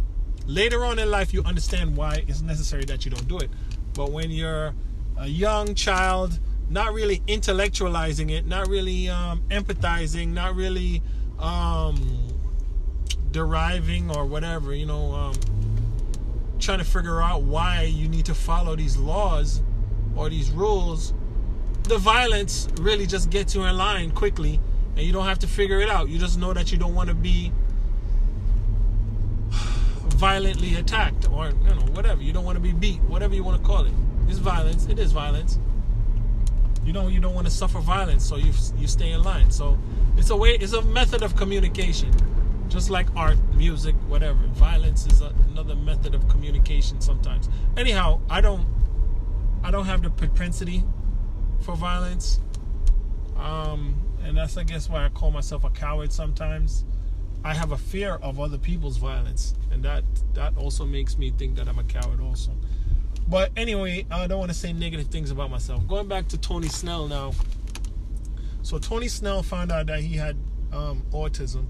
Later 0.49 0.84
on 0.84 0.99
in 0.99 1.08
life, 1.08 1.32
you 1.32 1.44
understand 1.44 1.96
why 1.96 2.25
it's 2.26 2.42
necessary 2.42 2.84
that 2.87 3.04
you 3.04 3.12
don't 3.12 3.28
do 3.28 3.38
it. 3.38 3.50
But 3.94 4.10
when 4.10 4.32
you're 4.32 4.75
a 5.16 5.28
young 5.28 5.76
child, 5.76 6.40
not 6.70 6.94
really 6.94 7.18
intellectualizing 7.26 8.30
it, 8.30 8.46
not 8.46 8.68
really 8.68 9.08
um, 9.08 9.42
empathizing, 9.50 10.28
not 10.28 10.54
really 10.54 11.02
um, 11.40 12.28
deriving 13.32 14.08
or 14.16 14.24
whatever, 14.24 14.72
you 14.72 14.86
know, 14.86 15.12
um, 15.12 15.34
trying 16.60 16.78
to 16.78 16.84
figure 16.84 17.20
out 17.20 17.42
why 17.42 17.82
you 17.82 18.08
need 18.08 18.24
to 18.24 18.34
follow 18.34 18.76
these 18.76 18.96
laws 18.96 19.62
or 20.14 20.30
these 20.30 20.50
rules, 20.52 21.12
the 21.84 21.98
violence 21.98 22.68
really 22.80 23.06
just 23.06 23.30
gets 23.30 23.54
you 23.54 23.64
in 23.64 23.76
line 23.76 24.12
quickly 24.12 24.60
and 24.96 25.04
you 25.04 25.12
don't 25.12 25.26
have 25.26 25.40
to 25.40 25.48
figure 25.48 25.80
it 25.80 25.88
out. 25.88 26.08
You 26.08 26.18
just 26.18 26.38
know 26.38 26.52
that 26.52 26.70
you 26.70 26.78
don't 26.78 26.94
want 26.94 27.08
to 27.08 27.14
be 27.14 27.52
violently 30.20 30.76
attacked 30.76 31.28
or 31.30 31.48
you 31.48 31.74
know 31.74 31.80
whatever. 31.94 32.22
You 32.22 32.32
don't 32.32 32.44
want 32.44 32.56
to 32.56 32.60
be 32.60 32.72
beat, 32.72 33.00
whatever 33.02 33.34
you 33.34 33.42
want 33.42 33.60
to 33.60 33.66
call 33.66 33.86
it. 33.86 33.92
It's 34.28 34.38
violence. 34.38 34.86
It 34.86 34.98
is 35.00 35.10
violence. 35.10 35.58
You 36.84 36.92
know 36.92 37.08
you 37.08 37.20
don't 37.20 37.34
want 37.34 37.46
to 37.46 37.52
suffer 37.52 37.78
violence, 37.78 38.26
so 38.26 38.37
you 38.37 38.52
you 38.78 38.88
stay 38.88 39.12
in 39.12 39.22
line. 39.22 39.50
So 39.50 39.78
it's 40.16 40.30
a 40.30 40.37
way. 40.37 40.56
It's 40.56 40.72
a 40.72 40.82
method 40.82 41.22
of 41.22 41.37
communication, 41.37 42.10
just 42.68 42.90
like 42.90 43.08
art, 43.14 43.38
music, 43.54 43.94
whatever. 44.08 44.38
Violence 44.54 45.06
is 45.06 45.20
a, 45.20 45.34
another 45.50 45.76
method 45.76 46.14
of 46.14 46.28
communication 46.28 47.00
sometimes. 47.00 47.49
Anyhow, 47.76 48.20
I 48.28 48.40
don't 48.40 48.66
I 49.62 49.70
don't 49.70 49.87
have 49.87 50.02
the 50.02 50.10
propensity 50.10 50.84
for 51.60 51.76
violence. 51.76 52.40
Um, 53.37 53.94
and 54.22 54.37
that's, 54.37 54.56
I 54.56 54.64
guess, 54.64 54.88
why 54.88 55.04
I 55.04 55.08
call 55.08 55.30
myself 55.30 55.64
a 55.64 55.70
coward 55.70 56.12
sometimes. 56.12 56.84
I 57.42 57.54
have 57.54 57.72
a 57.72 57.78
fear 57.78 58.14
of 58.14 58.38
other 58.38 58.58
people's 58.58 58.99
violence, 58.99 59.54
and 59.70 59.82
that 59.82 60.04
that 60.34 60.56
also 60.58 60.84
makes 60.84 61.16
me 61.16 61.30
think 61.30 61.56
that 61.56 61.68
I'm 61.68 61.78
a 61.78 61.84
coward 61.84 62.20
also. 62.20 62.52
But 63.30 63.52
anyway, 63.56 64.06
I 64.10 64.26
don't 64.26 64.40
want 64.40 64.50
to 64.50 64.56
say 64.58 64.72
negative 64.72 65.06
things 65.06 65.30
about 65.30 65.50
myself. 65.50 65.87
Going 65.87 66.08
back 66.08 66.26
to 66.28 66.38
Tony 66.38 66.66
Snell 66.68 67.06
now. 67.06 67.30
So 68.62 68.76
Tony 68.78 69.06
Snell 69.06 69.44
found 69.44 69.70
out 69.70 69.87
that 69.87 70.00
he 70.00 70.16
had 70.16 70.37
um, 70.72 71.04
autism. 71.12 71.66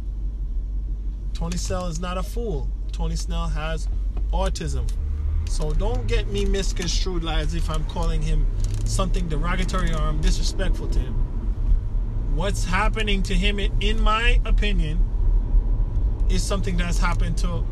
Tony 1.35 1.59
Snell 1.59 1.87
is 1.87 2.00
not 2.00 2.17
a 2.17 2.23
fool. 2.23 2.69
Tony 2.93 3.14
Snell 3.14 3.47
has 3.47 3.88
autism. 4.33 4.90
So 5.49 5.73
don't 5.73 6.07
get 6.07 6.29
me 6.29 6.47
misconstrued 6.47 7.23
like 7.23 7.38
as 7.38 7.55
if 7.55 7.69
I'm 7.69 7.85
calling 7.85 8.23
him 8.23 8.47
something 8.87 9.29
derogatory 9.29 9.93
or 9.93 9.99
I'm 9.99 10.21
disrespectful 10.21 10.88
to 10.88 10.99
him. 10.99 11.14
What's 12.35 12.64
happening 12.64 13.23
to 13.25 13.35
him, 13.35 13.59
in 13.59 14.00
my 14.00 14.40
opinion, 14.47 15.05
is 16.31 16.43
something 16.43 16.79
that's 16.79 16.99
happened 16.99 17.37
to 17.38 17.67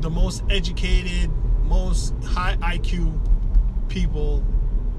the 0.00 0.08
most 0.08 0.42
educated, 0.48 1.30
most 1.70 2.12
high 2.24 2.56
IQ 2.56 3.18
people 3.88 4.44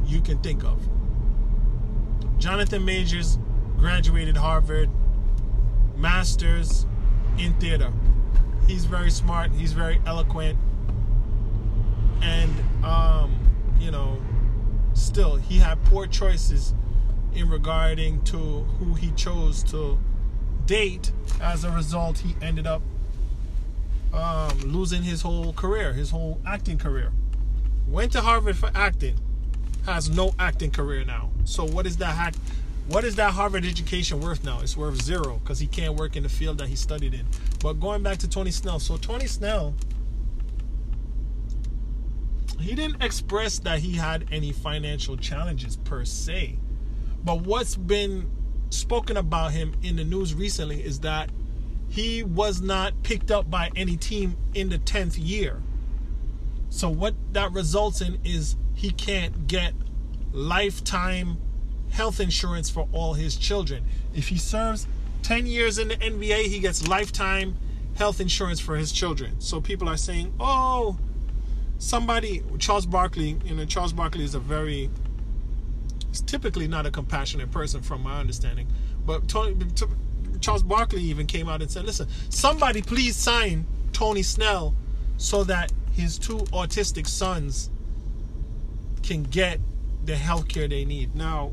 you 0.06 0.22
can 0.22 0.40
think 0.40 0.64
of. 0.64 0.80
Jonathan 2.40 2.84
Majors 2.84 3.38
graduated 3.78 4.38
Harvard, 4.38 4.90
master's 5.98 6.88
in 7.38 7.54
theater. 7.56 7.92
He's 8.68 8.86
very 8.86 9.12
smart, 9.12 9.52
he's 9.52 9.74
very 9.74 10.02
eloquent 10.06 10.58
and 12.22 12.86
um, 12.86 13.38
you 13.80 13.92
know, 13.92 14.18
still 14.94 15.36
he 15.36 15.58
had 15.58 15.84
poor 15.86 16.08
choices 16.08 16.74
in 17.34 17.50
regarding 17.50 18.24
to 18.24 18.38
who 18.38 18.94
he 18.94 19.12
chose 19.12 19.62
to 19.64 20.00
date. 20.66 21.12
As 21.42 21.64
a 21.66 21.72
result, 21.72 22.20
he 22.20 22.36
ended 22.42 22.66
up 22.66 22.82
um, 24.14 24.58
losing 24.60 25.04
his 25.04 25.22
whole 25.22 25.54
career, 25.54 25.94
his 25.94 26.12
whole 26.12 26.42
acting 26.46 26.78
career. 26.78 27.12
Went 27.88 28.12
to 28.14 28.22
Harvard 28.22 28.58
for 28.58 28.72
acting, 28.76 29.16
has 29.86 30.10
no 30.10 30.34
acting 30.40 30.72
career 30.72 31.04
now. 31.04 31.32
So 31.46 31.66
what 31.66 31.86
is 31.86 31.98
that 31.98 32.16
hack? 32.16 32.36
What 32.88 33.04
is 33.04 33.16
that 33.16 33.34
Harvard 33.34 33.66
education 33.66 34.20
worth 34.20 34.44
now? 34.44 34.60
It's 34.62 34.76
worth 34.76 35.02
zero 35.02 35.40
because 35.44 35.60
he 35.60 35.68
can't 35.68 35.96
work 35.96 36.16
in 36.16 36.24
the 36.24 36.30
field 36.30 36.58
that 36.58 36.68
he 36.68 36.76
studied 36.76 37.14
in. 37.14 37.26
But 37.62 37.74
going 37.74 38.04
back 38.04 38.18
to 38.20 38.28
Tony 38.28 38.52
Snell, 38.52 38.80
so 38.80 38.98
Tony 38.98 39.28
Snell 39.28 39.74
he 42.62 42.76
didn't 42.76 43.04
express 43.04 43.60
that 43.60 43.80
he 43.80 43.94
had 43.94 44.28
any 44.32 44.52
financial 44.52 45.18
challenges 45.18 45.78
per 45.78 46.06
se. 46.06 46.58
But 47.24 47.42
what's 47.42 47.76
been 47.76 48.30
spoken 48.70 49.18
about 49.18 49.52
him 49.52 49.74
in 49.82 49.96
the 49.96 50.04
news 50.04 50.34
recently 50.34 50.84
is 50.84 51.00
that 51.00 51.30
he 51.92 52.24
was 52.24 52.62
not 52.62 53.04
picked 53.04 53.30
up 53.30 53.52
by 53.52 53.70
any 53.76 53.98
team 53.98 54.38
in 54.54 54.70
the 54.70 54.78
10th 54.78 55.16
year. 55.20 55.62
So 56.70 56.90
what 56.90 57.14
that 57.34 57.52
results 57.52 58.00
in 58.00 58.18
is 58.24 58.56
he 58.74 58.92
can't 58.92 59.46
get 59.46 59.74
lifetime 60.32 61.38
health 61.90 62.22
insurance 62.22 62.70
for 62.70 62.88
all 62.94 63.16
his 63.16 63.36
children. 63.36 63.84
If 64.16 64.30
he 64.30 64.38
serves 64.38 64.88
10 65.24 65.46
years 65.46 65.78
in 65.78 65.90
the 65.90 65.98
NBA, 65.98 66.44
he 66.44 66.60
gets 66.60 66.88
lifetime 66.88 67.58
health 67.96 68.22
insurance 68.22 68.62
for 68.62 68.78
his 68.78 68.94
children. 68.94 69.42
So 69.42 69.60
people 69.60 69.90
are 69.90 69.98
saying, 69.98 70.34
"Oh, 70.40 70.98
somebody 71.78 72.42
Charles 72.58 72.86
Barkley, 72.86 73.38
you 73.44 73.54
know, 73.54 73.66
Charles 73.66 73.92
Barkley 73.92 74.24
is 74.24 74.34
a 74.34 74.40
very 74.40 74.90
is 76.10 76.22
typically 76.22 76.70
not 76.70 76.86
a 76.86 76.92
compassionate 76.92 77.52
person 77.52 77.82
from 77.82 78.02
my 78.02 78.18
understanding. 78.18 78.68
But 79.06 79.28
Tony, 79.28 79.58
Charles 80.42 80.64
Barkley 80.64 81.04
even 81.04 81.28
came 81.28 81.48
out 81.48 81.62
and 81.62 81.72
said, 81.72 81.86
"Listen, 81.86 82.08
somebody 82.30 82.82
please 82.82 83.16
sign 83.16 83.66
Tony 83.94 84.24
Snell 84.24 84.76
so 85.18 85.44
that 85.44 85.72
his 85.94 86.18
two 86.18 86.38
autistic 86.52 87.08
sons 87.08 87.70
can 89.04 89.24
get 89.24 89.60
the 90.06 90.16
health 90.16 90.48
care 90.48 90.68
they 90.68 90.86
need. 90.86 91.16
Now, 91.16 91.52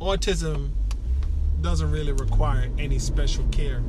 autism 0.00 0.70
doesn't 1.60 1.90
really 1.90 2.12
require 2.12 2.70
any 2.78 2.98
special 2.98 3.44
care. 3.50 3.82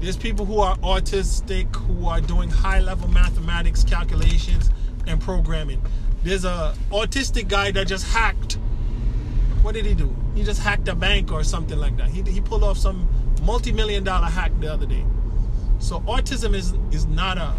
There's 0.00 0.16
people 0.16 0.46
who 0.46 0.60
are 0.60 0.76
autistic 0.78 1.74
who 1.74 2.06
are 2.06 2.20
doing 2.20 2.50
high 2.50 2.80
level 2.80 3.08
mathematics 3.08 3.82
calculations 3.82 4.70
and 5.06 5.20
programming. 5.20 5.82
There's 6.22 6.44
a 6.44 6.74
autistic 6.90 7.48
guy 7.48 7.72
that 7.72 7.86
just 7.86 8.06
hacked. 8.06 8.58
What 9.68 9.74
did 9.74 9.84
he 9.84 9.92
do? 9.92 10.16
He 10.34 10.44
just 10.44 10.62
hacked 10.62 10.88
a 10.88 10.94
bank 10.94 11.30
or 11.30 11.44
something 11.44 11.78
like 11.78 11.94
that. 11.98 12.08
He, 12.08 12.22
he 12.22 12.40
pulled 12.40 12.64
off 12.64 12.78
some 12.78 13.06
multi-million 13.42 14.02
dollar 14.02 14.28
hack 14.28 14.50
the 14.60 14.72
other 14.72 14.86
day. 14.86 15.04
So 15.78 16.00
autism 16.00 16.54
is 16.54 16.72
is 16.90 17.04
not 17.04 17.36
a 17.36 17.54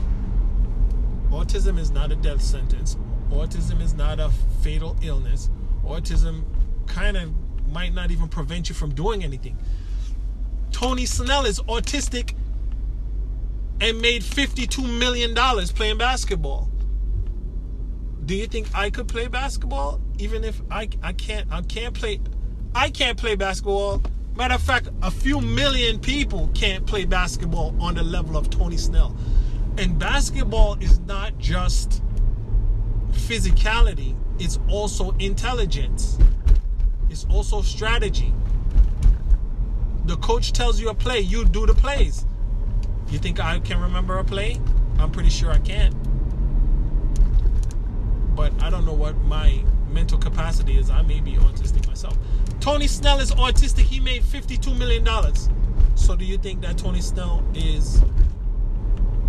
autism 1.29 1.77
is 1.77 1.91
not 1.91 2.11
a 2.11 2.15
death 2.15 2.41
sentence. 2.41 2.97
Autism 3.29 3.79
is 3.79 3.93
not 3.93 4.19
a 4.19 4.31
fatal 4.63 4.97
illness. 5.03 5.51
Autism 5.85 6.45
kind 6.87 7.15
of 7.15 7.31
might 7.71 7.93
not 7.93 8.09
even 8.09 8.27
prevent 8.27 8.69
you 8.69 8.73
from 8.73 8.91
doing 8.95 9.23
anything. 9.23 9.55
Tony 10.71 11.05
Snell 11.05 11.45
is 11.45 11.59
autistic 11.59 12.33
and 13.81 14.01
made 14.01 14.23
$52 14.23 14.97
million 14.97 15.35
playing 15.75 15.99
basketball. 15.99 16.71
Do 18.29 18.35
you 18.35 18.45
think 18.45 18.67
I 18.75 18.91
could 18.91 19.07
play 19.07 19.27
basketball? 19.27 19.99
Even 20.19 20.43
if 20.43 20.61
I, 20.69 20.87
I 21.01 21.13
can't 21.13 21.51
I 21.51 21.63
can't 21.63 21.95
play 21.95 22.21
I 22.75 22.91
can't 22.91 23.17
play 23.17 23.33
basketball. 23.33 24.03
Matter 24.35 24.53
of 24.53 24.61
fact, 24.61 24.89
a 25.01 25.09
few 25.09 25.41
million 25.41 25.97
people 25.97 26.47
can't 26.53 26.85
play 26.85 27.05
basketball 27.05 27.75
on 27.81 27.95
the 27.95 28.03
level 28.03 28.37
of 28.37 28.51
Tony 28.51 28.77
Snell. 28.77 29.17
And 29.79 29.97
basketball 29.97 30.77
is 30.79 30.99
not 30.99 31.39
just 31.39 32.03
physicality, 33.13 34.15
it's 34.37 34.59
also 34.69 35.09
intelligence. 35.17 36.19
It's 37.09 37.25
also 37.31 37.63
strategy. 37.63 38.31
The 40.05 40.17
coach 40.17 40.53
tells 40.53 40.79
you 40.79 40.89
a 40.89 40.93
play, 40.93 41.21
you 41.21 41.45
do 41.45 41.65
the 41.65 41.73
plays. 41.73 42.27
You 43.09 43.17
think 43.17 43.39
I 43.39 43.57
can 43.57 43.81
remember 43.81 44.19
a 44.19 44.23
play? 44.23 44.61
I'm 44.99 45.09
pretty 45.09 45.31
sure 45.31 45.51
I 45.51 45.57
can. 45.57 45.98
I 48.61 48.69
don't 48.69 48.85
know 48.85 48.93
what 48.93 49.17
my 49.23 49.63
mental 49.91 50.17
capacity 50.17 50.77
is. 50.77 50.89
I 50.89 51.01
may 51.01 51.19
be 51.19 51.33
autistic 51.33 51.87
myself. 51.87 52.17
Tony 52.59 52.87
Snell 52.87 53.19
is 53.19 53.31
autistic. 53.31 53.83
He 53.83 53.99
made 53.99 54.23
$52 54.23 54.77
million. 54.77 55.05
So 55.95 56.15
do 56.15 56.25
you 56.25 56.37
think 56.37 56.61
that 56.61 56.77
Tony 56.77 57.01
Snell 57.01 57.43
is 57.53 58.01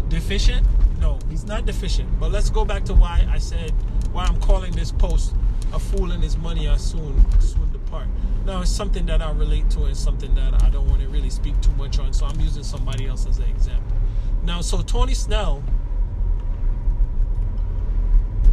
deficient? 0.09 0.67
No, 1.01 1.19
he's 1.29 1.45
not 1.45 1.67
deficient. 1.67 2.21
But 2.21 2.31
let's 2.31 2.51
go 2.51 2.65
back 2.65 2.85
to 2.87 2.95
why 2.95 3.27
I 3.31 3.39
said 3.39 3.73
why 4.13 4.25
I'm 4.25 4.41
calling 4.41 4.73
this 4.73 4.93
post 4.93 5.35
a 5.73 5.79
fool 5.79 6.11
and 6.11 6.23
his 6.23 6.37
money 6.37 6.67
are 6.67 6.79
soon 6.79 7.25
soon 7.41 7.71
depart. 7.73 8.09
Now 8.45 8.63
it's 8.63 8.71
something 8.71 9.07
that 9.07 9.23
I 9.23 9.31
relate 9.31 9.71
to 9.71 9.85
and 9.85 9.97
something 9.97 10.35
that 10.35 10.63
I 10.63 10.71
don't 10.71 10.89
want 10.89 11.01
to 11.03 11.09
really 11.09 11.31
speak 11.31 11.61
too 11.61 11.73
much 11.73 11.99
on. 11.99 12.13
So 12.13 12.27
I'm 12.27 12.41
using 12.41 12.65
somebody 12.65 13.07
else 13.07 13.27
as 13.27 13.39
an 13.39 13.49
example. 13.51 13.97
Now, 14.43 14.63
so 14.63 14.81
Tony 14.81 15.15
Snell, 15.15 15.63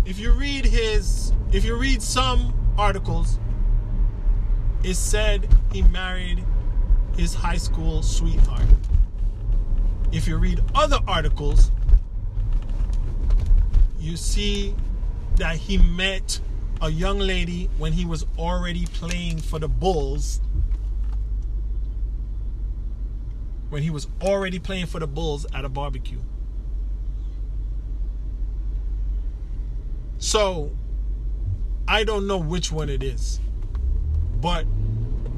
if 0.08 0.18
you 0.20 0.32
read 0.32 0.64
his, 0.64 1.34
if 1.52 1.66
you 1.66 1.76
read 1.76 2.02
some 2.02 2.54
articles, 2.78 3.40
it 4.82 4.94
said 4.94 5.50
he 5.74 5.82
married 5.82 6.46
his 7.18 7.34
high 7.34 7.58
school 7.58 8.02
sweetheart. 8.02 8.66
If 10.14 10.26
you 10.26 10.38
read 10.38 10.64
other 10.74 11.00
articles, 11.10 11.72
you 14.00 14.16
see 14.16 14.74
that 15.36 15.58
he 15.58 15.78
met 15.78 16.40
a 16.82 16.90
young 16.90 17.20
lady 17.20 17.70
when 17.78 17.92
he 17.92 18.06
was 18.06 18.26
already 18.38 18.86
playing 18.86 19.40
for 19.40 19.60
the 19.60 19.68
Bulls. 19.68 20.40
When 23.70 23.84
he 23.84 23.90
was 23.90 24.08
already 24.22 24.60
playing 24.60 24.86
for 24.86 25.00
the 25.00 25.08
Bulls 25.08 25.46
at 25.53 25.66
a 25.66 25.70
barbecue. 25.70 26.20
So, 30.27 30.72
I 31.87 32.03
don't 32.03 32.27
know 32.27 32.37
which 32.37 32.70
one 32.70 32.90
it 32.90 33.01
is. 33.01 33.40
But 34.42 34.66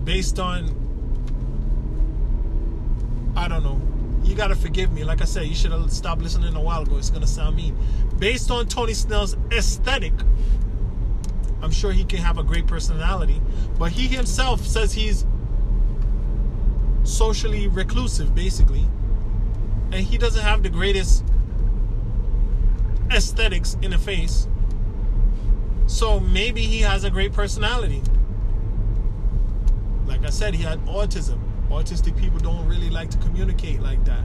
based 0.03 0.39
on 0.39 0.65
I 3.35 3.47
don't 3.47 3.61
know. 3.61 3.79
You 4.27 4.35
gotta 4.35 4.55
forgive 4.55 4.91
me. 4.91 5.03
Like 5.03 5.21
I 5.21 5.25
said, 5.25 5.45
you 5.45 5.53
should 5.53 5.71
have 5.73 5.91
stopped 5.93 6.23
listening 6.23 6.55
a 6.55 6.59
while 6.59 6.81
ago. 6.81 6.97
It's 6.97 7.11
gonna 7.11 7.27
sound 7.27 7.55
mean. 7.55 7.77
Based 8.17 8.49
on 8.49 8.67
Tony 8.67 8.95
Snell's 8.95 9.37
aesthetic, 9.51 10.13
I'm 11.61 11.69
sure 11.69 11.91
he 11.91 12.03
can 12.03 12.17
have 12.17 12.39
a 12.39 12.43
great 12.43 12.65
personality, 12.65 13.39
but 13.77 13.91
he 13.91 14.07
himself 14.07 14.65
says 14.65 14.91
he's 14.91 15.23
socially 17.03 17.67
reclusive, 17.67 18.33
basically, 18.33 18.87
and 19.91 20.03
he 20.03 20.17
doesn't 20.17 20.41
have 20.41 20.63
the 20.63 20.69
greatest 20.69 21.23
aesthetics 23.11 23.77
in 23.83 23.91
the 23.91 23.99
face. 23.99 24.47
So 25.89 26.19
maybe 26.19 26.61
he 26.61 26.81
has 26.81 27.03
a 27.03 27.09
great 27.09 27.33
personality. 27.33 28.03
Like 30.05 30.23
I 30.23 30.29
said, 30.29 30.53
he 30.53 30.61
had 30.61 30.79
autism. 30.85 31.39
Autistic 31.69 32.15
people 32.15 32.37
don't 32.37 32.65
really 32.67 32.91
like 32.91 33.09
to 33.09 33.17
communicate 33.17 33.81
like 33.81 34.05
that. 34.05 34.23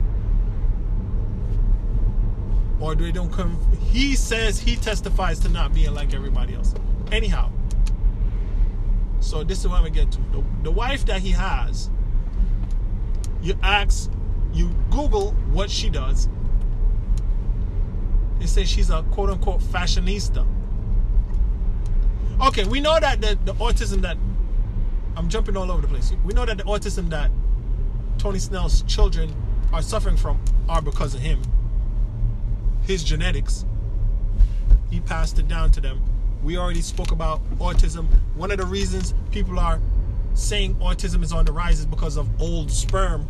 Or 2.79 2.93
they 2.93 3.11
don't 3.11 3.33
come. 3.33 3.59
He 3.91 4.15
says 4.15 4.59
he 4.59 4.75
testifies 4.75 5.39
to 5.39 5.49
not 5.49 5.73
being 5.73 5.91
like 5.91 6.13
everybody 6.13 6.53
else. 6.53 6.75
Anyhow, 7.11 7.51
so 9.19 9.43
this 9.43 9.59
is 9.59 9.67
what 9.67 9.77
I'm 9.77 9.85
gonna 9.85 9.95
get 9.95 10.11
to. 10.11 10.19
The, 10.31 10.43
the 10.63 10.71
wife 10.71 11.07
that 11.07 11.21
he 11.21 11.31
has, 11.31 11.89
you 13.41 13.55
ask, 13.63 14.11
you 14.53 14.69
Google 14.91 15.31
what 15.51 15.71
she 15.71 15.89
does. 15.89 16.29
They 18.39 18.45
say 18.45 18.65
she's 18.65 18.91
a 18.91 19.01
quote 19.11 19.31
unquote 19.31 19.61
fashionista. 19.61 20.45
Okay, 22.41 22.65
we 22.65 22.79
know 22.79 22.99
that 22.99 23.21
the, 23.21 23.37
the 23.45 23.53
autism 23.55 24.01
that 24.01 24.17
I'm 25.15 25.29
jumping 25.29 25.55
all 25.55 25.71
over 25.71 25.81
the 25.81 25.87
place. 25.87 26.11
We 26.25 26.33
know 26.33 26.45
that 26.45 26.57
the 26.57 26.63
autism 26.63 27.09
that 27.09 27.31
Tony 28.17 28.39
Snell's 28.39 28.81
children 28.83 29.33
are 29.71 29.81
suffering 29.81 30.17
from 30.17 30.39
are 30.67 30.81
because 30.81 31.15
of 31.15 31.21
him. 31.21 31.41
His 32.83 33.03
genetics. 33.03 33.65
He 34.89 34.99
passed 34.99 35.39
it 35.39 35.47
down 35.47 35.71
to 35.71 35.81
them 35.81 36.03
we 36.45 36.57
already 36.57 36.83
spoke 36.83 37.11
about 37.11 37.43
autism. 37.57 38.05
One 38.35 38.51
of 38.51 38.59
the 38.59 38.67
reasons 38.67 39.15
people 39.31 39.59
are 39.59 39.81
saying 40.35 40.75
autism 40.75 41.23
is 41.23 41.33
on 41.33 41.43
the 41.43 41.51
rise 41.51 41.79
is 41.79 41.87
because 41.87 42.17
of 42.17 42.29
old 42.39 42.69
sperm. 42.69 43.27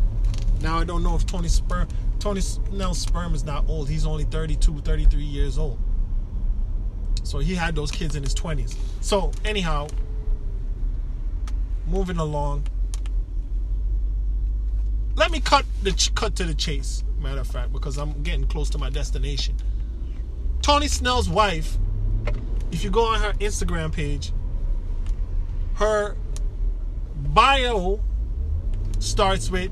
Now 0.60 0.78
I 0.78 0.84
don't 0.84 1.02
know 1.02 1.16
if 1.16 1.24
Tony 1.24 1.48
sperm 1.48 1.88
Tony 2.18 2.42
Snell's 2.42 3.00
sperm 3.00 3.34
is 3.34 3.42
not 3.42 3.66
old. 3.68 3.88
He's 3.88 4.04
only 4.04 4.24
32, 4.24 4.80
33 4.80 5.22
years 5.22 5.58
old. 5.58 5.78
So 7.26 7.38
he 7.38 7.54
had 7.54 7.74
those 7.74 7.90
kids 7.90 8.16
in 8.16 8.22
his 8.22 8.34
20s. 8.34 8.76
So 9.00 9.32
anyhow, 9.44 9.88
moving 11.86 12.18
along. 12.18 12.64
Let 15.14 15.30
me 15.30 15.40
cut 15.40 15.64
the 15.82 15.92
ch- 15.92 16.14
cut 16.14 16.36
to 16.36 16.44
the 16.44 16.54
chase. 16.54 17.02
Matter 17.18 17.40
of 17.40 17.46
fact, 17.46 17.72
because 17.72 17.96
I'm 17.96 18.22
getting 18.22 18.46
close 18.46 18.68
to 18.70 18.78
my 18.78 18.90
destination. 18.90 19.56
Tony 20.62 20.88
Snell's 20.88 21.28
wife 21.28 21.78
if 22.72 22.84
you 22.84 22.90
go 22.90 23.06
on 23.06 23.20
her 23.20 23.32
Instagram 23.34 23.92
page, 23.92 24.32
her 25.74 26.16
bio 27.16 28.00
starts 28.98 29.50
with 29.50 29.70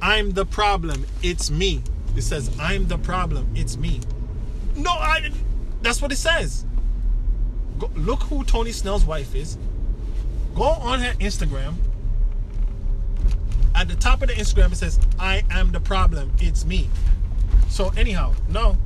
I'm 0.00 0.32
the 0.32 0.46
problem, 0.46 1.06
it's 1.22 1.50
me. 1.50 1.82
It 2.16 2.22
says 2.22 2.50
I'm 2.58 2.86
the 2.88 2.98
problem, 2.98 3.48
it's 3.54 3.76
me. 3.76 4.00
No, 4.76 4.90
I 4.90 5.30
that's 5.82 6.02
what 6.02 6.12
it 6.12 6.16
says. 6.16 6.64
Go, 7.78 7.90
look 7.94 8.22
who 8.24 8.44
Tony 8.44 8.72
Snell's 8.72 9.04
wife 9.04 9.34
is. 9.34 9.58
Go 10.54 10.64
on 10.64 11.00
her 11.00 11.12
Instagram. 11.14 11.74
At 13.74 13.88
the 13.88 13.94
top 13.94 14.22
of 14.22 14.28
the 14.28 14.34
Instagram 14.34 14.72
it 14.72 14.76
says 14.76 14.98
I 15.18 15.44
am 15.50 15.70
the 15.70 15.80
problem, 15.80 16.32
it's 16.40 16.64
me. 16.64 16.88
So 17.68 17.90
anyhow, 17.96 18.34
no. 18.48 18.76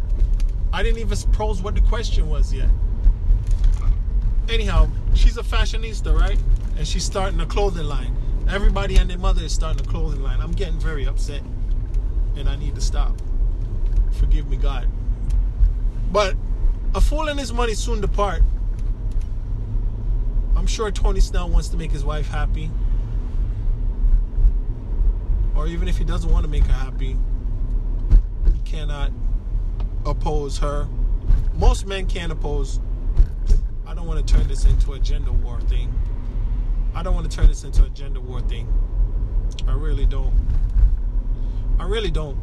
I 0.73 0.83
didn't 0.83 1.01
even 1.01 1.17
pose 1.33 1.63
what 1.63 1.75
the 1.75 1.83
question 1.83 2.29
was 2.29 2.53
yet 2.53 2.69
anyhow, 4.53 4.89
she's 5.15 5.37
a 5.37 5.43
fashionista, 5.43 6.19
right? 6.19 6.39
And 6.77 6.87
she's 6.87 7.05
starting 7.05 7.41
a 7.41 7.47
clothing 7.47 7.85
line. 7.85 8.17
Everybody 8.49 8.97
and 8.97 9.09
their 9.09 9.19
mother 9.19 9.43
is 9.43 9.53
starting 9.53 9.85
a 9.85 9.89
clothing 9.89 10.23
line. 10.23 10.41
I'm 10.41 10.53
getting 10.53 10.79
very 10.79 11.07
upset, 11.07 11.43
and 12.37 12.49
I 12.49 12.57
need 12.57 12.75
to 12.75 12.81
stop. 12.81 13.17
Forgive 14.13 14.49
me, 14.49 14.57
God. 14.57 14.89
But 16.11 16.37
a 16.95 17.01
fool 17.01 17.29
and 17.29 17.39
his 17.39 17.53
money 17.53 17.75
soon 17.75 18.01
depart. 18.01 18.43
I'm 20.57 20.67
sure 20.67 20.91
Tony 20.91 21.21
Snell 21.21 21.49
wants 21.49 21.69
to 21.69 21.77
make 21.77 21.91
his 21.91 22.05
wife 22.05 22.29
happy. 22.29 22.71
Or 25.57 25.67
even 25.67 25.89
if 25.89 25.99
he 25.99 26.05
doesn't 26.05 26.31
want 26.31 26.45
to 26.45 26.51
make 26.51 26.65
her 26.65 26.73
happy, 26.73 27.17
he 28.53 28.59
cannot 28.65 29.13
oppose 30.05 30.59
her. 30.59 30.89
Most 31.55 31.87
men 31.87 32.07
can't 32.07 32.33
oppose 32.33 32.81
I 33.93 33.95
don't 33.95 34.07
want 34.07 34.27
to 34.27 34.35
turn 34.35 34.49
this 34.49 34.65
into 34.65 34.95
a 34.95 34.99
gender 34.99 35.33
war 35.33 35.61
thing. 35.61 35.93
I 36.95 37.03
don't 37.03 37.15
want 37.15 37.31
to 37.31 37.37
turn 37.37 37.49
this 37.49 37.63
into 37.65 37.85
a 37.85 37.91
gender 37.91 38.21
war 38.21 38.41
thing. 38.41 38.67
I 39.69 39.75
really 39.75 40.07
don't. 40.07 40.33
I 41.79 41.85
really 41.85 42.11
don't. 42.11 42.39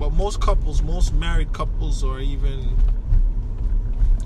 But 0.00 0.14
most 0.14 0.40
couples, 0.40 0.80
most 0.80 1.12
married 1.12 1.52
couples, 1.52 2.02
or 2.02 2.20
even 2.20 2.74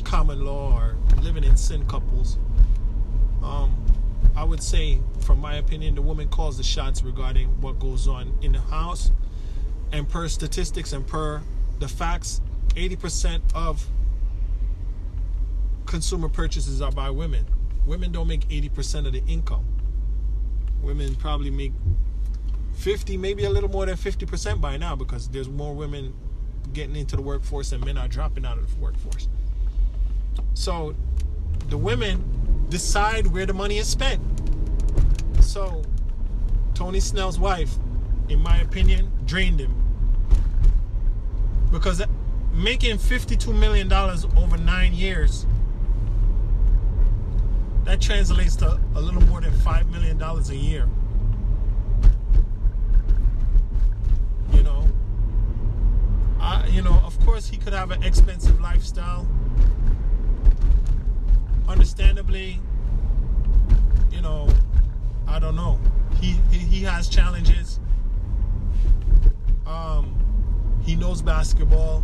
common 0.04 0.44
law 0.44 0.78
or 0.78 0.96
living 1.20 1.42
in 1.42 1.56
sin 1.56 1.84
couples, 1.86 2.38
um, 3.42 3.74
I 4.36 4.44
would 4.44 4.62
say, 4.62 5.00
from 5.18 5.40
my 5.40 5.56
opinion, 5.56 5.96
the 5.96 6.02
woman 6.02 6.28
calls 6.28 6.58
the 6.58 6.62
shots 6.62 7.02
regarding 7.02 7.48
what 7.60 7.80
goes 7.80 8.06
on 8.06 8.38
in 8.40 8.52
the 8.52 8.60
house. 8.60 9.10
And 9.90 10.08
per 10.08 10.28
statistics 10.28 10.92
and 10.92 11.04
per 11.04 11.42
the 11.80 11.88
facts, 11.88 12.40
80% 12.76 13.42
of 13.52 13.84
consumer 15.86 16.28
purchases 16.28 16.80
are 16.82 16.92
by 16.92 17.10
women. 17.10 17.46
Women 17.84 18.12
don't 18.12 18.28
make 18.28 18.48
80% 18.48 19.08
of 19.08 19.12
the 19.12 19.24
income. 19.26 19.64
Women 20.82 21.16
probably 21.16 21.50
make 21.50 21.72
50, 22.74 23.16
maybe 23.16 23.44
a 23.44 23.50
little 23.50 23.70
more 23.70 23.86
than 23.86 23.96
50% 23.96 24.60
by 24.60 24.76
now 24.76 24.94
because 24.94 25.28
there's 25.28 25.48
more 25.48 25.74
women 25.74 26.14
getting 26.72 26.96
into 26.96 27.16
the 27.16 27.22
workforce 27.22 27.72
and 27.72 27.84
men 27.84 27.96
are 27.96 28.08
dropping 28.08 28.44
out 28.44 28.58
of 28.58 28.74
the 28.74 28.80
workforce. 28.80 29.28
So 30.54 30.94
the 31.68 31.78
women 31.78 32.66
decide 32.68 33.26
where 33.26 33.46
the 33.46 33.54
money 33.54 33.78
is 33.78 33.86
spent. 33.86 34.20
So 35.40 35.82
Tony 36.74 37.00
Snell's 37.00 37.38
wife, 37.38 37.76
in 38.28 38.40
my 38.40 38.58
opinion, 38.58 39.10
drained 39.24 39.60
him. 39.60 39.74
Because 41.70 42.02
making 42.52 42.98
$52 42.98 43.56
million 43.58 43.92
over 43.92 44.56
nine 44.56 44.92
years, 44.92 45.46
that 47.84 48.00
translates 48.00 48.56
to 48.56 48.80
a 48.94 49.00
little 49.00 49.22
more 49.22 49.40
than 49.40 49.52
$5 49.52 49.90
million 49.90 50.20
a 50.20 50.54
year. 50.54 50.88
You 54.52 54.62
know, 54.62 54.88
I, 56.40 56.53
you 56.70 56.82
know, 56.82 57.00
of 57.04 57.18
course, 57.24 57.46
he 57.48 57.56
could 57.56 57.72
have 57.72 57.90
an 57.90 58.02
expensive 58.02 58.60
lifestyle. 58.60 59.26
Understandably, 61.68 62.60
you 64.10 64.20
know, 64.20 64.48
I 65.26 65.38
don't 65.38 65.56
know. 65.56 65.78
He 66.20 66.36
he, 66.50 66.58
he 66.58 66.82
has 66.84 67.08
challenges. 67.08 67.80
Um, 69.66 70.14
he 70.84 70.94
knows 70.94 71.22
basketball. 71.22 72.02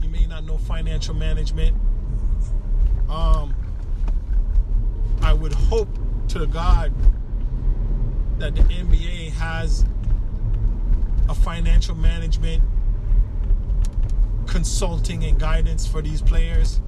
He 0.00 0.08
may 0.08 0.26
not 0.26 0.44
know 0.44 0.58
financial 0.58 1.14
management. 1.14 1.76
Um, 3.08 3.54
I 5.22 5.32
would 5.32 5.52
hope 5.52 5.88
to 6.28 6.46
God 6.46 6.92
that 8.38 8.54
the 8.54 8.62
NBA 8.62 9.32
has 9.32 9.84
a 11.28 11.34
financial 11.34 11.94
management 11.94 12.62
consulting 14.52 15.24
and 15.24 15.40
guidance 15.40 15.86
for 15.86 16.02
these 16.02 16.20
players. 16.20 16.82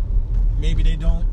Maybe 0.58 0.82
they 0.82 0.96
don't, 0.96 1.24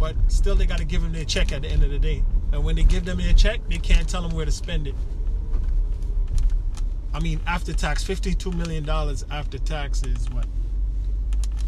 but 0.00 0.16
still 0.28 0.54
they 0.54 0.64
got 0.64 0.78
to 0.78 0.86
give 0.86 1.02
them 1.02 1.12
their 1.12 1.26
check 1.26 1.52
at 1.52 1.60
the 1.60 1.68
end 1.68 1.84
of 1.84 1.90
the 1.90 1.98
day. 1.98 2.24
And 2.52 2.64
when 2.64 2.76
they 2.76 2.82
give 2.82 3.04
them 3.04 3.18
their 3.18 3.34
check, 3.34 3.60
they 3.68 3.76
can't 3.76 4.08
tell 4.08 4.22
them 4.22 4.34
where 4.34 4.46
to 4.46 4.50
spend 4.50 4.86
it. 4.86 4.94
I 7.12 7.20
mean, 7.20 7.40
after 7.46 7.74
tax, 7.74 8.02
$52 8.02 8.56
million 8.56 8.88
after 9.30 9.58
tax 9.58 10.02
is 10.02 10.30
what? 10.30 10.46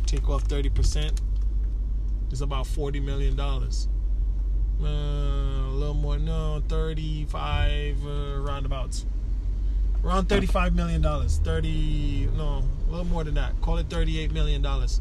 Take 0.07 0.27
off 0.31 0.45
30%. 0.45 1.21
It's 2.31 2.41
about 2.41 2.65
$40 2.65 3.05
million. 3.05 3.39
Uh, 3.39 4.87
a 4.87 5.71
little 5.71 5.95
more, 5.95 6.19
no, 6.19 6.63
35 6.69 8.07
uh, 8.07 8.41
roundabouts. 8.41 9.05
Around 10.07 10.29
35 10.29 10.77
million 10.77 11.03
dollars. 11.03 11.41
30, 11.43 12.29
no, 12.37 12.63
a 12.87 12.91
little 12.91 13.07
more 13.07 13.25
than 13.25 13.35
that. 13.35 13.61
Call 13.61 13.79
it 13.79 13.91
38 13.91 14.31
million 14.31 14.63
dollars. 14.63 15.01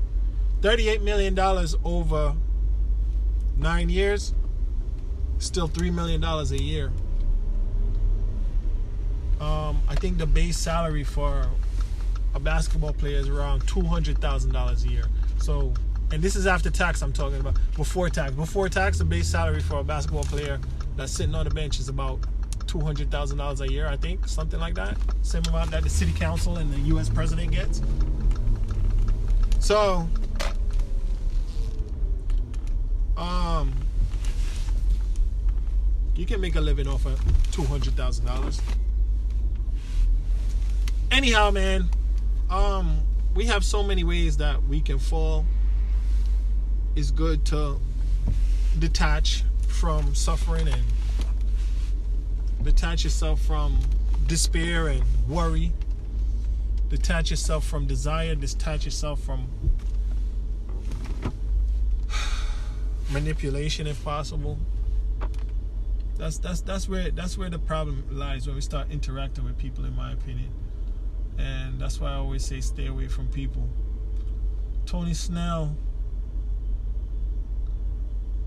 38 0.64 1.04
million 1.04 1.36
dollars 1.36 1.76
over 1.84 2.34
nine 3.56 3.90
years. 3.90 4.34
Still 5.38 5.68
three 5.68 5.92
million 5.92 6.22
dollars 6.22 6.52
a 6.52 6.58
year. 6.58 6.92
Um, 9.40 9.80
I 9.88 9.94
think 9.94 10.18
the 10.18 10.26
base 10.26 10.58
salary 10.58 11.04
for 11.04 11.52
a 12.34 12.40
basketball 12.40 12.94
player 12.94 13.20
is 13.20 13.30
around 13.30 13.68
two 13.68 13.84
hundred 13.84 14.18
thousand 14.18 14.54
dollars 14.54 14.86
a 14.86 14.88
year. 14.88 15.06
So 15.38 15.72
and 16.12 16.24
this 16.24 16.36
is 16.36 16.48
after 16.48 16.72
tax 16.72 17.04
I'm 17.04 17.14
talking 17.14 17.40
about. 17.40 17.60
Before 17.76 18.10
tax. 18.10 18.32
Before 18.34 18.70
tax, 18.70 18.98
the 18.98 19.06
base 19.06 19.28
salary 19.28 19.62
for 19.62 19.82
a 19.82 19.84
basketball 19.84 20.24
player 20.24 20.60
that's 20.96 21.12
sitting 21.12 21.36
on 21.36 21.46
the 21.48 21.54
bench 21.54 21.80
is 21.80 21.90
about 21.90 22.20
two 22.76 22.86
hundred 22.86 23.10
thousand 23.10 23.38
dollars 23.38 23.62
a 23.62 23.72
year, 23.72 23.88
I 23.88 23.96
think, 23.96 24.28
something 24.28 24.60
like 24.60 24.76
that. 24.76 24.98
Same 25.22 25.44
amount 25.48 25.72
that 25.72 25.84
the 25.84 25.90
city 25.90 26.12
council 26.12 26.58
and 26.58 26.74
the 26.74 26.80
U.S. 26.90 27.08
president 27.08 27.52
gets. 27.52 27.82
So, 29.60 30.10
um, 33.16 33.72
you 36.18 36.26
can 36.26 36.42
make 36.42 36.56
a 36.56 36.62
living 36.62 36.86
off 36.86 37.06
of 37.06 37.18
two 37.54 37.64
hundred 37.64 37.96
thousand 37.96 38.26
dollars. 38.26 38.62
Anyhow, 41.12 41.52
man, 41.52 41.90
um, 42.50 43.00
we 43.36 43.46
have 43.46 43.64
so 43.64 43.84
many 43.84 44.04
ways 44.04 44.36
that 44.38 44.62
we 44.68 44.82
can 44.82 45.00
fall 45.00 45.46
it's 46.98 47.12
good 47.12 47.46
to 47.46 47.78
detach 48.80 49.44
from 49.68 50.14
suffering 50.16 50.68
and 50.68 50.82
detach 52.66 53.04
yourself 53.04 53.40
from 53.42 53.80
despair 54.28 54.88
and 54.88 55.04
worry. 55.30 55.72
Detach 56.90 57.30
yourself 57.30 57.66
from 57.66 57.86
desire, 57.86 58.36
detach 58.36 58.86
yourself 58.86 59.22
from 59.22 59.48
manipulation 63.12 63.88
if 63.88 64.04
possible. 64.04 64.58
That's 66.18 66.38
that's 66.38 66.62
that's 66.62 66.90
where 66.90 67.12
that's 67.12 67.38
where 67.38 67.50
the 67.50 67.60
problem 67.60 68.04
lies 68.12 68.48
when 68.48 68.56
we 68.56 68.62
start 68.62 68.92
interacting 68.92 69.46
with 69.46 69.58
people 69.58 69.86
in 69.86 69.96
my 69.96 70.12
opinion. 70.12 70.52
And 71.38 71.80
that's 71.80 72.00
why 72.00 72.12
I 72.12 72.16
always 72.16 72.46
say 72.46 72.62
stay 72.62 72.88
away 72.88 73.08
from 73.08 73.28
people. 73.28 73.68
Tony 74.86 75.14
Snell 75.14 75.76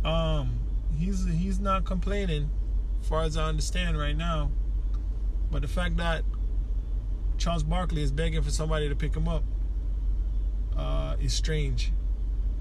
um, 0.05 0.59
he's 0.97 1.27
he's 1.27 1.61
not 1.61 1.85
complaining, 1.85 2.51
far 3.03 3.23
as 3.23 3.37
I 3.37 3.45
understand 3.49 3.99
right 3.99 4.17
now. 4.17 4.51
But 5.51 5.63
the 5.63 5.69
fact 5.69 5.97
that 5.97 6.25
Charles 7.39 7.63
Barkley 7.63 8.03
is 8.03 8.11
begging 8.11 8.43
for 8.43 8.51
somebody 8.51 8.89
to 8.89 8.97
pick 8.97 9.15
him 9.15 9.29
up 9.29 9.45
uh, 10.77 11.17
is 11.21 11.33
strange. 11.33 11.93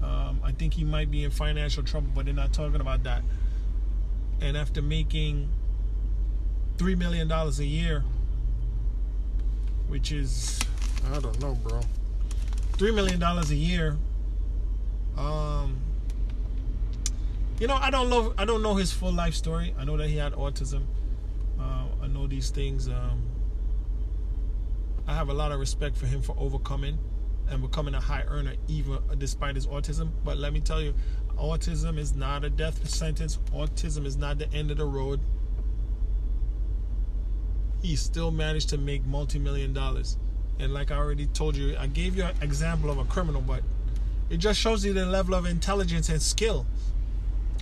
Um, 0.02 0.40
I 0.44 0.52
think 0.52 0.74
he 0.74 0.84
might 0.84 1.10
be 1.10 1.24
in 1.24 1.30
financial 1.30 1.82
trouble, 1.82 2.08
but 2.14 2.24
they're 2.24 2.34
not 2.34 2.52
talking 2.52 2.80
about 2.80 3.02
that. 3.02 3.22
And 4.40 4.56
after 4.56 4.80
making 4.80 5.50
three 6.78 6.94
million 6.94 7.26
dollars 7.26 7.58
a 7.58 7.64
year, 7.64 8.04
which 9.88 10.12
is 10.12 10.60
I 11.12 11.18
don't 11.18 11.40
know, 11.40 11.54
bro, 11.54 11.80
three 12.72 12.92
million 12.92 13.18
dollars 13.18 13.50
a 13.50 13.56
year. 13.56 13.96
Um, 15.16 15.80
you 17.60 17.66
know, 17.66 17.76
I 17.76 17.90
don't 17.90 18.08
know. 18.08 18.34
I 18.38 18.44
don't 18.44 18.62
know 18.62 18.74
his 18.76 18.92
full 18.92 19.12
life 19.12 19.34
story. 19.34 19.74
I 19.78 19.84
know 19.84 19.96
that 19.96 20.08
he 20.08 20.16
had 20.16 20.32
autism. 20.34 20.84
Uh, 21.58 21.86
I 22.02 22.06
know 22.06 22.26
these 22.26 22.50
things. 22.50 22.88
Um, 22.88 23.22
I 25.06 25.14
have 25.14 25.28
a 25.28 25.34
lot 25.34 25.50
of 25.50 25.58
respect 25.58 25.96
for 25.96 26.06
him 26.06 26.22
for 26.22 26.36
overcoming 26.38 26.98
and 27.48 27.62
becoming 27.62 27.94
a 27.94 28.00
high 28.00 28.24
earner, 28.28 28.54
even 28.68 28.98
despite 29.16 29.56
his 29.56 29.66
autism. 29.66 30.10
But 30.24 30.38
let 30.38 30.52
me 30.52 30.60
tell 30.60 30.80
you, 30.80 30.94
autism 31.36 31.98
is 31.98 32.14
not 32.14 32.44
a 32.44 32.50
death 32.50 32.88
sentence. 32.88 33.38
Autism 33.52 34.04
is 34.04 34.16
not 34.16 34.38
the 34.38 34.52
end 34.52 34.70
of 34.70 34.76
the 34.76 34.84
road. 34.84 35.20
He 37.82 37.96
still 37.96 38.30
managed 38.30 38.68
to 38.70 38.78
make 38.78 39.04
multi-million 39.06 39.72
dollars. 39.72 40.16
And 40.60 40.74
like 40.74 40.90
I 40.90 40.96
already 40.96 41.26
told 41.26 41.56
you, 41.56 41.76
I 41.76 41.86
gave 41.86 42.16
you 42.16 42.24
an 42.24 42.34
example 42.42 42.90
of 42.90 42.98
a 42.98 43.04
criminal, 43.04 43.40
but 43.40 43.62
it 44.30 44.36
just 44.36 44.60
shows 44.60 44.84
you 44.84 44.92
the 44.92 45.06
level 45.06 45.34
of 45.34 45.46
intelligence 45.46 46.08
and 46.08 46.20
skill 46.20 46.66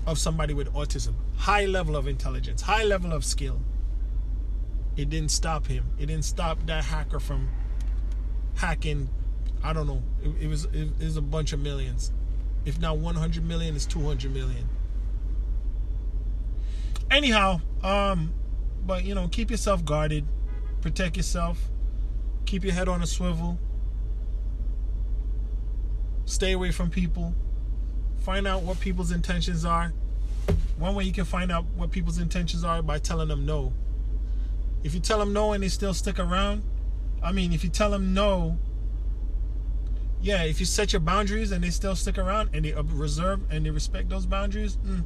of 0.07 0.19
somebody 0.19 0.55
with 0.55 0.73
autism. 0.73 1.14
High 1.37 1.66
level 1.66 1.97
of 1.97 2.07
intelligence, 2.07 2.62
high 2.62 2.85
level 2.85 3.12
of 3.12 3.25
skill. 3.25 3.61
It 4.97 5.11
didn't 5.11 5.31
stop 5.31 5.66
him. 5.66 5.90
It 5.99 6.07
didn't 6.07 6.25
stop 6.25 6.64
that 6.66 6.85
hacker 6.85 7.21
from 7.21 7.49
hacking. 8.55 9.11
I 9.62 9.73
don't 9.73 9.87
know. 9.87 10.03
It, 10.23 10.45
it 10.45 10.49
was 10.49 10.64
it, 10.66 10.88
it 11.01 11.05
was 11.05 11.16
a 11.16 11.23
bunch 11.23 11.53
of 11.53 11.61
millions. 11.61 12.12
If 12.64 12.81
not 12.81 12.99
100 12.99 13.45
million, 13.45 13.77
it's 13.77 13.87
200 13.87 14.33
million. 14.33 14.69
Anyhow, 17.11 17.61
um, 17.83 18.33
but 18.85 19.05
you 19.05 19.14
know, 19.14 19.29
keep 19.29 19.51
yourself 19.51 19.85
guarded, 19.85 20.27
protect 20.81 21.16
yourself, 21.16 21.59
keep 22.47 22.64
your 22.64 22.73
head 22.73 22.88
on 22.88 23.03
a 23.03 23.07
swivel, 23.07 23.59
stay 26.25 26.53
away 26.53 26.73
from 26.73 26.90
people 26.90 27.35
find 28.20 28.46
out 28.46 28.62
what 28.62 28.81
people's 28.81 29.11
intentions 29.11 29.64
are. 29.64 29.92
One 30.79 30.94
way 30.94 31.05
you 31.05 31.12
can 31.12 31.24
find 31.24 31.50
out 31.50 31.64
what 31.76 31.90
people's 31.90 32.18
intentions 32.18 32.64
are 32.64 32.83
by 32.83 32.98
telling 32.98 33.29
them 33.29 33.46
no. 33.46 33.72
If 34.85 34.94
you 34.94 35.00
tell 35.00 35.18
them 35.18 35.33
no 35.33 35.52
and 35.52 35.62
they 35.62 35.68
still 35.68 35.94
stick 35.94 36.18
around, 36.18 36.62
I 37.22 37.33
mean, 37.33 37.52
if 37.52 37.64
you 37.64 37.70
tell 37.70 37.90
them 37.90 38.14
no, 38.14 38.59
yeah, 40.20 40.42
if 40.42 40.61
you 40.61 40.66
set 40.66 40.92
your 40.92 41.00
boundaries 41.00 41.52
and 41.52 41.62
they 41.62 41.70
still 41.70 41.96
stick 41.96 42.18
around 42.18 42.50
and 42.52 42.64
they 42.64 42.72
reserve 42.72 43.40
and 43.50 43.64
they 43.64 43.70
respect 43.70 44.09
those 44.09 44.26
boundaries, 44.26 44.76
mm, 44.76 45.05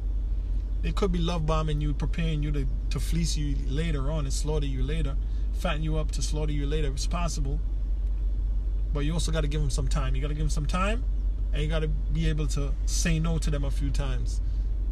they 0.81 0.91
could 0.91 1.11
be 1.11 1.19
love 1.19 1.45
bombing 1.45 1.79
you, 1.79 1.93
preparing 1.93 2.43
you 2.43 2.51
to, 2.51 2.65
to 2.89 2.99
fleece 2.99 3.37
you 3.37 3.55
later 3.67 4.11
on 4.11 4.25
and 4.25 4.33
slaughter 4.33 4.65
you 4.65 4.83
later, 4.83 5.15
fatten 5.53 5.83
you 5.83 5.97
up 5.97 6.11
to 6.11 6.21
slaughter 6.21 6.51
you 6.51 6.65
later. 6.65 6.89
It's 6.89 7.07
possible. 7.07 7.59
But 8.93 9.01
you 9.01 9.13
also 9.13 9.31
got 9.31 9.41
to 9.41 9.47
give 9.47 9.61
them 9.61 9.69
some 9.69 9.87
time. 9.87 10.15
You 10.15 10.21
got 10.21 10.29
to 10.29 10.33
give 10.33 10.43
them 10.43 10.49
some 10.49 10.65
time 10.65 11.03
and 11.53 11.61
you 11.61 11.67
got 11.67 11.79
to 11.79 11.87
be 11.87 12.27
able 12.29 12.47
to 12.47 12.73
say 12.85 13.19
no 13.19 13.37
to 13.37 13.49
them 13.49 13.63
a 13.63 13.71
few 13.71 13.89
times. 13.89 14.41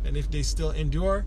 And 0.06 0.16
if 0.16 0.32
they 0.32 0.42
still 0.42 0.72
endure, 0.72 1.26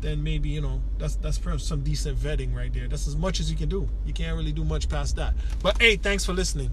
then 0.00 0.22
maybe 0.22 0.48
you 0.48 0.60
know 0.60 0.80
that's 0.98 1.16
that's 1.16 1.40
some 1.58 1.82
decent 1.82 2.18
vetting 2.18 2.54
right 2.54 2.72
there. 2.72 2.88
That's 2.88 3.06
as 3.08 3.16
much 3.16 3.40
as 3.40 3.50
you 3.50 3.56
can 3.56 3.68
do. 3.68 3.88
You 4.04 4.12
can't 4.12 4.36
really 4.36 4.52
do 4.52 4.64
much 4.64 4.88
past 4.88 5.16
that. 5.16 5.34
But 5.62 5.80
hey, 5.80 5.96
thanks 5.96 6.24
for 6.24 6.32
listening. 6.32 6.68